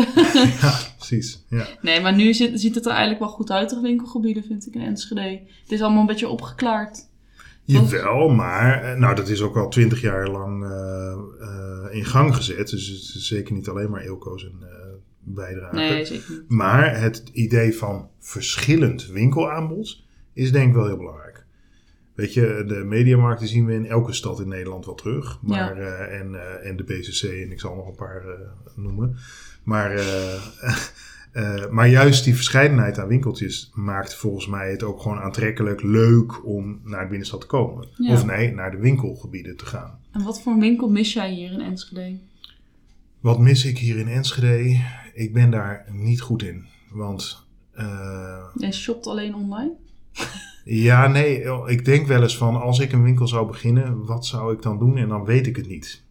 ja, 0.61 0.77
precies. 0.97 1.43
Ja. 1.49 1.65
nee, 1.81 2.01
maar 2.01 2.15
nu 2.15 2.33
ziet, 2.33 2.59
ziet 2.59 2.75
het 2.75 2.85
er 2.85 2.91
eigenlijk 2.91 3.19
wel 3.19 3.29
goed 3.29 3.51
uit, 3.51 3.69
de 3.69 3.79
winkelgebieden, 3.81 4.43
vind 4.43 4.67
ik, 4.67 4.73
in 4.73 4.81
Enschede. 4.81 5.41
Het 5.61 5.71
is 5.71 5.81
allemaal 5.81 6.01
een 6.01 6.07
beetje 6.07 6.29
opgeklaard. 6.29 7.07
Jawel, 7.63 8.29
maar 8.29 8.99
nou, 8.99 9.15
dat 9.15 9.29
is 9.29 9.41
ook 9.41 9.57
al 9.57 9.69
twintig 9.69 10.01
jaar 10.01 10.27
lang 10.27 10.63
in 11.91 12.05
gang 12.05 12.35
gezet. 12.35 12.69
Dus 12.69 12.87
het 12.87 13.15
is 13.15 13.27
zeker 13.27 13.53
niet 13.53 13.67
alleen 13.67 13.89
maar 13.89 14.01
Eelco's 14.01 14.43
en 14.43 14.59
bijdrage. 15.33 15.75
Nee, 15.75 16.05
zeker 16.05 16.31
niet. 16.31 16.49
Maar 16.49 16.99
het 16.99 17.23
idee 17.31 17.75
van 17.75 18.09
verschillend 18.19 19.07
winkelaanbod 19.07 20.03
is 20.33 20.51
denk 20.51 20.67
ik 20.67 20.75
wel 20.75 20.85
heel 20.85 20.97
belangrijk. 20.97 21.29
Weet 22.19 22.33
je, 22.33 22.63
de 22.67 22.83
mediamarkten 22.83 23.47
zien 23.47 23.65
we 23.65 23.73
in 23.73 23.85
elke 23.85 24.13
stad 24.13 24.39
in 24.39 24.47
Nederland 24.47 24.85
wel 24.85 24.95
terug. 24.95 25.39
Maar, 25.41 25.77
eh, 25.77 26.19
en, 26.19 26.35
eh, 26.35 26.69
en 26.69 26.77
de 26.77 26.83
BCC 26.83 27.23
en 27.23 27.51
ik 27.51 27.59
zal 27.59 27.75
nog 27.75 27.87
een 27.87 27.95
paar 27.95 28.25
eh, 28.25 28.39
noemen. 28.75 29.15
Maar, 29.63 30.01
maar 31.75 31.87
juist 31.87 32.23
die 32.23 32.35
verscheidenheid 32.35 32.99
aan 32.99 33.07
winkeltjes 33.07 33.71
maakt 33.73 34.15
volgens 34.15 34.47
mij 34.47 34.71
het 34.71 34.83
ook 34.83 35.01
gewoon 35.01 35.17
aantrekkelijk 35.17 35.81
leuk 35.81 36.45
om 36.45 36.81
naar 36.83 37.01
de 37.01 37.07
binnenstad 37.07 37.41
te 37.41 37.47
komen. 37.47 37.87
Ja. 37.95 38.13
Of 38.13 38.25
nee, 38.25 38.53
naar 38.53 38.71
de 38.71 38.77
winkelgebieden 38.77 39.57
te 39.57 39.65
gaan. 39.65 39.99
En 40.11 40.23
wat 40.23 40.41
voor 40.41 40.59
winkel 40.59 40.89
mis 40.89 41.13
jij 41.13 41.31
hier 41.31 41.51
in 41.51 41.61
Enschede? 41.61 42.19
Wat 43.19 43.39
mis 43.39 43.65
ik 43.65 43.77
hier 43.77 43.97
in 43.97 44.07
Enschede? 44.07 44.79
Ik 45.13 45.33
ben 45.33 45.51
daar 45.51 45.85
niet 45.91 46.21
goed 46.21 46.43
in. 46.43 46.65
Want 46.91 47.45
eh, 47.71 48.43
Jij 48.55 48.71
shopt 48.71 49.07
alleen 49.07 49.35
online? 49.35 49.71
Ja, 50.63 51.07
nee, 51.07 51.43
ik 51.65 51.85
denk 51.85 52.07
wel 52.07 52.21
eens 52.21 52.37
van 52.37 52.61
als 52.61 52.79
ik 52.79 52.91
een 52.91 53.03
winkel 53.03 53.27
zou 53.27 53.47
beginnen, 53.47 54.05
wat 54.05 54.25
zou 54.25 54.53
ik 54.53 54.61
dan 54.61 54.79
doen? 54.79 54.97
En 54.97 55.07
dan 55.07 55.25
weet 55.25 55.47
ik 55.47 55.55
het 55.55 55.67
niet. 55.67 56.03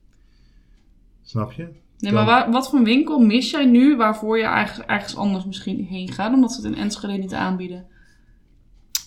Snap 1.23 1.53
je? 1.53 1.69
Nee, 1.99 2.13
maar 2.13 2.25
waar- 2.25 2.51
wat 2.51 2.69
voor 2.71 2.83
winkel 2.83 3.19
mis 3.19 3.51
jij 3.51 3.65
nu 3.67 3.97
waarvoor 3.97 4.39
je 4.39 4.45
ergens, 4.45 4.87
ergens 4.87 5.17
anders 5.17 5.45
misschien 5.45 5.85
heen 5.85 6.13
gaat, 6.13 6.33
omdat 6.35 6.53
ze 6.53 6.61
het 6.67 6.73
in 6.77 6.83
Enschede 6.83 7.13
niet 7.13 7.35
aanbieden? 7.35 7.87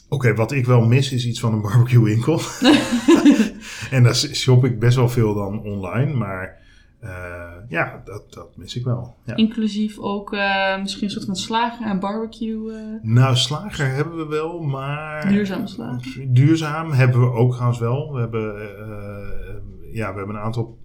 Oké, 0.10 0.34
wat 0.34 0.52
ik 0.52 0.66
wel 0.66 0.82
mis 0.82 1.12
is 1.12 1.26
iets 1.26 1.40
van 1.40 1.54
een 1.54 1.62
barbecue 1.62 2.04
winkel. 2.04 2.42
en 3.92 4.04
daar 4.04 4.16
shop 4.16 4.66
ik 4.66 4.80
best 4.80 4.96
wel 4.96 5.10
veel 5.10 5.34
dan 5.34 5.62
online, 5.62 6.14
maar 6.14 6.60
eh, 7.02 7.52
ja, 7.70 8.02
dat, 8.06 8.34
dat 8.34 8.58
mis 8.58 8.76
ik 8.76 8.84
wel. 8.84 9.16
Ja. 9.24 9.36
Inclusief 9.36 10.00
ook 10.00 10.34
eh, 10.34 10.82
misschien 10.82 11.04
een 11.04 11.10
soort 11.10 11.26
van 11.26 11.36
slager 11.36 11.86
en 11.86 12.00
barbecue. 12.00 12.72
eh. 12.72 12.80
Nou, 13.02 13.36
slager 13.36 13.88
hebben 13.88 14.18
we 14.18 14.26
wel, 14.26 14.60
maar... 14.60 15.28
Duurzame 15.30 15.68
slager. 15.68 16.34
Duurzaam 16.34 16.92
hebben 16.92 17.22
we 17.22 17.32
ook 17.32 17.52
trouwens 17.52 17.80
wel. 17.80 18.14
We 18.14 18.20
hebben, 18.20 18.56
ja, 19.92 20.12
we 20.12 20.18
hebben 20.18 20.36
een 20.36 20.42
aantal 20.42 20.78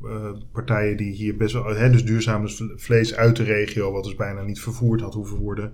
partijen 0.52 0.96
die 0.96 1.12
hier 1.12 1.37
best 1.37 1.52
wel... 1.52 1.64
Hè, 1.64 1.90
dus 1.90 2.05
duurzaam 2.05 2.48
vlees 2.76 3.14
uit 3.14 3.37
de 3.37 3.42
regio, 3.42 3.92
wat 3.92 4.05
dus 4.05 4.14
bijna 4.14 4.42
niet 4.42 4.61
vervoerd 4.61 5.00
had 5.00 5.14
hoeven 5.14 5.38
worden. 5.38 5.72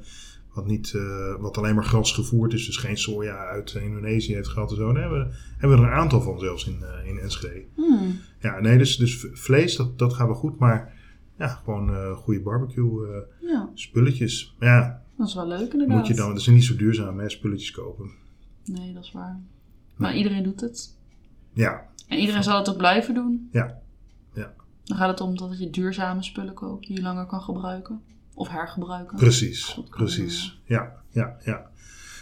Wat, 0.55 0.67
niet, 0.67 0.93
eh, 0.95 1.35
wat 1.41 1.59
alleen 1.59 1.75
maar 1.75 1.85
gras 1.85 2.13
gevoerd 2.13 2.53
is, 2.53 2.67
dus 2.67 2.77
geen 2.77 2.97
soja 2.99 3.37
uit 3.37 3.73
Indonesië 3.73 4.35
heeft 4.35 4.49
gehad 4.49 4.71
en 4.71 4.77
zo. 4.77 4.93
Daar 4.93 5.03
hebben, 5.03 5.27
we- 5.29 5.35
hebben 5.59 5.79
we 5.79 5.85
er 5.85 5.91
een 5.93 5.99
aantal 5.99 6.21
van 6.21 6.39
zelfs 6.39 6.67
in, 6.67 6.83
eh, 6.83 7.09
in 7.09 7.19
Enschede. 7.19 7.65
Hmm. 7.75 8.19
Ja, 8.41 8.61
nee, 8.61 8.79
dus, 8.79 8.97
dus 8.97 9.27
vlees, 9.33 9.77
dat, 9.77 9.99
dat 9.99 10.13
gaat 10.15 10.27
wel 10.27 10.37
goed, 10.37 10.59
maar 10.59 10.93
ja, 11.39 11.49
gewoon 11.49 11.91
eh, 11.95 12.17
goede 12.17 12.41
barbecue 12.41 13.25
Ja, 13.41 13.71
spulletjes. 13.75 14.57
Ja, 14.61 15.03
dat 15.17 15.29
is 15.29 15.35
wel 15.35 15.47
leuk 15.47 15.73
inderdaad. 15.73 15.97
moet 15.97 16.07
je 16.07 16.15
dan, 16.15 16.29
dat 16.29 16.39
is 16.39 16.47
niet 16.47 16.65
zo 16.65 16.77
duurzaam, 16.77 17.19
hè, 17.19 17.29
spulletjes 17.31 17.71
kopen. 17.71 18.11
Nee, 18.65 18.93
dat 18.93 19.05
is 19.05 19.13
waar. 19.13 19.41
Maar 19.97 20.17
iedereen 20.17 20.43
doet 20.43 20.61
het. 20.61 20.97
Ja, 21.53 21.87
En 22.09 22.19
iedereen 22.19 22.43
zal 22.43 22.59
het 22.59 22.69
ook 22.71 22.77
blijven 22.77 23.15
doen. 23.15 23.49
Ja. 23.53 23.79
Ja. 24.35 24.55
Dan 24.85 24.97
gaat 24.97 25.09
het 25.11 25.21
om 25.21 25.37
dat 25.37 25.59
je 25.59 25.71
duurzame 25.71 26.23
spullen 26.23 26.55
koopt 26.55 26.87
die 26.87 26.97
je 26.97 27.03
langer 27.03 27.27
kan 27.27 27.41
gebruiken. 27.41 28.01
Of 28.35 28.49
hergebruiken. 28.49 29.17
Precies, 29.17 29.81
precies. 29.91 30.61
Ja, 30.65 30.93
ja, 31.11 31.37
ja. 31.45 31.71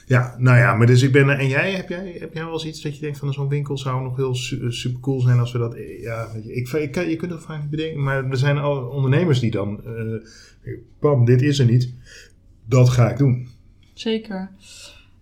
Ja, 0.07 0.35
nou 0.39 0.59
ja, 0.59 0.75
maar 0.75 0.87
dus 0.87 1.03
ik 1.03 1.13
ben... 1.13 1.29
En 1.39 1.49
jij, 1.49 1.73
heb 1.73 1.89
jij, 1.89 2.17
heb 2.19 2.35
jij 2.35 2.45
wel 2.45 2.53
eens 2.53 2.67
iets 2.67 2.81
dat 2.83 2.95
je 2.95 3.01
denkt 3.01 3.19
van 3.19 3.33
zo'n 3.33 3.49
winkel 3.49 3.79
zou 3.79 4.03
nog 4.03 4.17
heel 4.17 4.35
su- 4.35 4.71
super 4.73 5.01
cool 5.01 5.21
zijn 5.21 5.39
als 5.39 5.53
we 5.53 5.59
dat... 5.59 5.77
Ja, 6.01 6.29
weet 6.33 6.45
je, 6.45 6.55
ik, 6.55 6.69
ik, 6.69 6.93
kan- 6.93 7.09
je 7.09 7.17
kunt 7.17 7.31
het 7.31 7.43
vaak 7.43 7.61
niet 7.61 7.71
bedenken, 7.71 8.03
maar 8.03 8.25
er 8.31 8.37
zijn 8.37 8.59
al 8.59 8.87
ondernemers 8.87 9.41
die 9.41 9.51
dan... 9.51 9.85
eh 9.85 10.73
bam, 11.01 11.25
dit 11.25 11.43
is 11.43 11.59
er 11.59 11.67
niet. 11.67 11.95
Dat 12.67 12.89
ga 12.89 13.11
ik 13.11 13.17
doen. 13.19 13.49
Zeker. 13.95 14.51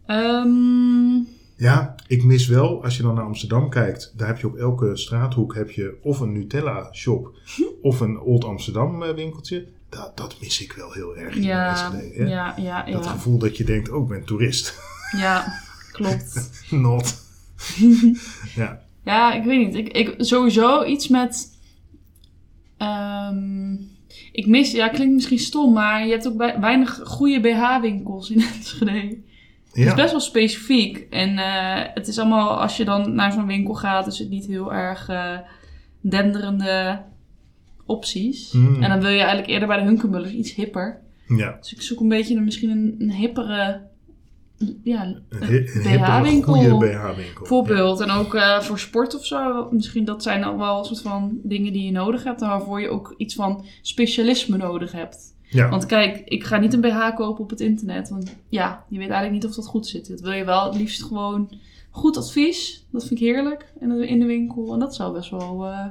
Ehm, 0.07 1.15
Ja, 1.57 1.95
ik 2.07 2.25
mis 2.25 2.47
wel, 2.47 2.85
als 2.85 2.97
je 2.97 3.03
dan 3.03 3.15
naar 3.15 3.25
Amsterdam 3.25 3.71
kijkt, 3.71 4.13
daar 4.17 4.29
heb 4.29 4.39
je 4.39 4.47
op 4.47 4.57
elke 4.57 4.97
straathoek 4.97 5.55
heb 5.55 5.71
je 5.71 5.97
of 6.03 6.21
een 6.21 6.33
Nutella 6.33 6.93
shop 6.93 7.33
of 7.83 8.01
een 8.01 8.19
Old 8.21 8.45
Amsterdam 8.45 9.03
eh, 9.03 9.15
winkeltje. 9.15 9.67
Dat, 9.89 10.17
dat 10.17 10.37
mis 10.41 10.63
ik 10.63 10.73
wel 10.73 10.93
heel 10.93 11.17
erg. 11.17 11.35
hier 11.35 11.43
in 11.43 11.49
ja, 11.49 11.93
ja, 12.29 12.55
ja, 12.57 12.85
Dat 12.93 13.05
ja. 13.05 13.11
gevoel 13.11 13.39
dat 13.39 13.57
je 13.57 13.65
denkt, 13.65 13.91
oh, 13.91 14.03
ik 14.03 14.09
ben 14.09 14.25
toerist. 14.25 14.79
Ja, 15.17 15.61
klopt. 15.93 16.51
Not. 16.71 17.15
ja. 18.55 18.81
Ja, 19.05 19.33
ik 19.35 19.45
weet 19.45 19.67
niet. 19.67 19.75
Ik, 19.75 19.89
ik, 19.89 20.15
sowieso 20.19 20.85
iets 20.85 21.09
met... 21.09 21.57
ehm, 22.77 23.73
ik 24.33 24.47
mis... 24.47 24.73
Ja, 24.73 24.89
klinkt 24.89 25.15
misschien 25.15 25.39
stom, 25.39 25.73
maar 25.73 26.05
je 26.07 26.11
hebt 26.13 26.27
ook 26.29 26.37
bij- 26.37 26.61
weinig 26.61 27.01
goede 27.05 27.41
BH-winkels 27.41 28.31
in 28.31 28.41
Enschede. 28.41 28.93
Het 29.69 29.77
is 29.77 29.85
Ja. 29.85 29.95
best 29.95 30.11
wel 30.11 30.21
specifiek. 30.21 31.07
En 31.11 31.39
eh, 31.39 31.85
het 31.95 32.09
is 32.09 32.19
allemaal, 32.19 32.61
als 32.61 32.77
je 32.77 32.85
dan 32.85 33.15
naar 33.15 33.33
zo'n 33.33 33.47
winkel 33.47 33.75
gaat, 33.75 34.07
is 34.07 34.19
het 34.19 34.29
niet 34.31 34.47
heel 34.47 34.73
erg 34.73 35.09
eh, 35.09 35.39
denderende 36.01 37.03
opties. 37.89 38.53
Mm. 38.53 38.83
En 38.83 38.89
dan 38.89 39.01
wil 39.01 39.11
je 39.11 39.19
eigenlijk 39.19 39.49
eerder 39.49 39.69
bij 39.69 39.79
de 39.79 39.85
Hunkemullers 39.85 40.33
iets 40.33 40.55
hipper. 40.55 41.01
ja. 41.27 41.57
Dus 41.61 41.73
ik 41.73 41.83
zoek 41.83 42.01
een 42.01 42.09
beetje 42.09 42.37
een, 42.37 42.45
misschien 42.45 42.71
een, 42.71 42.95
een 42.99 43.13
hippere 43.13 43.81
ja, 44.83 45.15
BH-winkel. 45.83 46.55
goede 46.55 46.77
BH-winkel. 46.77 47.47
Voorbeeld. 47.47 48.01
En 48.01 48.11
ook 48.11 48.35
eh, 48.35 48.61
voor 48.61 48.79
sport 48.79 49.15
of 49.15 49.27
zo. 49.27 49.69
Misschien 49.71 50.05
dat 50.05 50.23
zijn 50.23 50.45
al 50.45 50.59
wel 50.59 50.79
een 50.79 50.85
soort 50.85 51.01
van 51.01 51.39
dingen 51.43 51.73
die 51.73 51.85
je 51.85 51.91
nodig 51.91 52.25
hebt. 52.25 52.43
En 52.43 52.49
waarvoor 52.49 52.81
je 52.81 52.89
ook 52.89 53.15
iets 53.17 53.35
van 53.35 53.65
specialisme 53.83 54.57
nodig 54.57 54.93
hebt. 54.93 55.37
Ja. 55.43 55.65
ja. 55.65 55.71
Want 55.71 55.87
kijk, 55.87 56.23
ik 56.25 56.45
ga 56.45 56.59
niet 56.59 56.73
een 56.73 56.81
BH 56.81 57.15
kopen 57.15 57.45
op 57.45 57.51
het 57.51 57.61
internet. 57.61 58.09
Want 58.09 58.37
ja, 58.49 58.85
je 58.89 58.99
weet 58.99 59.11
eigenlijk 59.11 59.43
niet 59.43 59.51
of 59.51 59.57
dat 59.57 59.67
goed 59.67 59.87
zit. 59.87 60.09
Dat 60.09 60.21
wil 60.21 60.33
je 60.33 60.45
wel 60.45 60.65
het 60.65 60.77
liefst 60.77 61.03
gewoon 61.03 61.51
goed 61.91 62.17
advies. 62.17 62.87
Dat 62.91 63.07
vind 63.07 63.21
ik 63.21 63.27
heerlijk 63.27 63.73
in 63.81 63.89
de, 63.89 64.09
in 64.09 64.19
de 64.19 64.27
winkel. 64.27 64.73
En 64.73 64.79
dat 64.79 64.95
zou 64.95 65.13
best 65.13 65.31
wel 65.31 65.67
eh, 65.67 65.87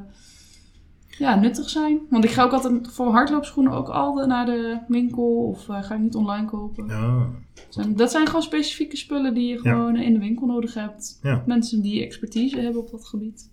ja, 1.17 1.35
nuttig 1.35 1.69
zijn. 1.69 1.99
Want 2.09 2.23
ik 2.23 2.29
ga 2.31 2.43
ook 2.43 2.51
altijd 2.51 2.87
voor 2.91 3.11
hardloopschoenen 3.11 3.73
ook 3.73 3.87
altijd 3.89 4.27
naar 4.27 4.45
de 4.45 4.79
winkel. 4.87 5.47
Of 5.47 5.69
eh, 5.69 5.83
ga 5.83 5.95
ik 5.95 6.01
niet 6.01 6.15
online 6.15 6.45
kopen. 6.45 6.87
Ja. 6.87 7.29
Zijn- 7.69 7.95
Dat 7.95 8.11
zijn 8.11 8.25
gewoon 8.27 8.41
specifieke 8.41 8.97
spullen 8.97 9.33
die 9.33 9.47
je 9.47 9.59
Ja. 9.63 9.71
gewoon 9.71 9.95
in 9.95 10.13
de 10.13 10.19
winkel 10.19 10.47
nodig 10.47 10.73
hebt. 10.73 11.19
Ja. 11.21 11.43
Mensen 11.45 11.81
die 11.81 12.03
expertise 12.05 12.59
hebben 12.59 12.81
op 12.81 12.91
dat 12.91 13.05
gebied. 13.05 13.49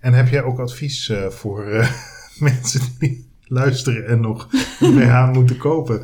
En 0.00 0.12
heb 0.12 0.28
jij 0.28 0.42
ook 0.42 0.58
advies 0.58 1.08
eh, 1.08 1.26
voor 1.26 1.64
eh, 1.64 1.90
mensen 2.48 2.80
die 2.98 3.30
luisteren 3.44 4.06
en 4.06 4.20
nog 4.20 4.48
een 4.80 4.94
BH 4.94 5.32
moeten 5.32 5.56
kopen? 5.56 6.02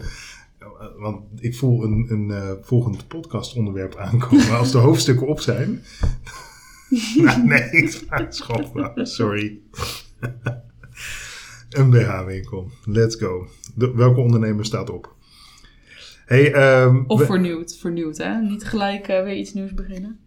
Want 0.99 1.21
ik 1.41 1.55
voel 1.57 1.85
een, 1.85 2.07
een 2.09 2.57
volgend 2.63 3.09
podcastonderwerp 3.09 3.97
aankomen 3.97 4.59
als 4.59 4.73
de 4.73 4.79
hoofdstukken 4.79 5.27
op 5.27 5.41
zijn. 5.41 5.83
nou, 7.17 7.43
nee, 7.47 7.71
ik 7.71 8.05
het. 8.09 8.45
Nou, 8.75 9.07
Sorry. 9.07 9.61
Een 11.71 11.91
BH-winkel. 11.91 12.71
Let's 12.85 13.17
go. 13.17 13.47
De- 13.75 13.93
welke 13.95 14.21
ondernemer 14.21 14.65
staat 14.65 14.91
op? 14.91 15.15
Hey, 16.27 16.53
ehm, 16.53 17.03
Of 17.07 17.25
vernieuwd, 17.25 17.77
vernieuwd 17.81 18.17
hè. 18.19 18.41
Niet 18.41 18.65
gelijk 18.65 19.09
eh, 19.09 19.23
weer 19.23 19.37
iets 19.37 19.53
nieuws 19.53 19.75
beginnen. 19.75 20.19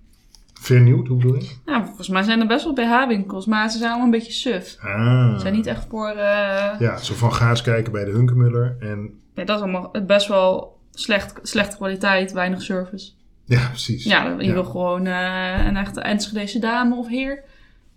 vernieuwd, 0.61 1.07
hoe 1.07 1.17
bedoel 1.17 1.35
je? 1.35 1.49
Nou, 1.65 1.85
volgens 1.85 2.07
mij 2.09 2.23
zijn 2.23 2.39
er 2.41 2.47
best 2.47 2.63
wel 2.63 2.73
BH-winkels, 2.73 3.45
maar 3.45 3.69
ze 3.69 3.77
zijn 3.77 3.89
allemaal 3.89 4.05
een 4.05 4.11
beetje 4.19 4.31
suf. 4.31 4.77
Ah. 4.81 5.33
Ze 5.33 5.39
zijn 5.39 5.53
niet 5.53 5.67
echt 5.67 5.85
voor... 5.89 6.07
eh, 6.09 6.79
Ja, 6.79 6.97
zo 6.97 7.13
van 7.13 7.33
ga 7.33 7.49
eens 7.49 7.61
kijken 7.61 7.91
bij 7.91 8.05
de 8.05 8.11
Hunkemuller. 8.11 8.75
En 8.79 8.99
nee, 9.35 9.45
dat 9.45 9.55
is 9.57 9.63
allemaal 9.63 9.91
best 10.05 10.27
wel 10.27 10.79
slecht, 10.93 11.39
slechte 11.43 11.75
kwaliteit, 11.75 12.31
weinig 12.31 12.61
service. 12.61 13.11
ja, 13.45 13.67
precies. 13.67 14.03
Ja, 14.03 14.35
je 14.39 14.45
Ja. 14.45 14.53
wil 14.53 14.63
gewoon 14.63 15.05
eh, 15.05 15.65
een 15.67 15.77
echte 15.77 16.01
Enschedese 16.01 16.59
dame 16.59 16.95
of 16.95 17.07
heer 17.07 17.43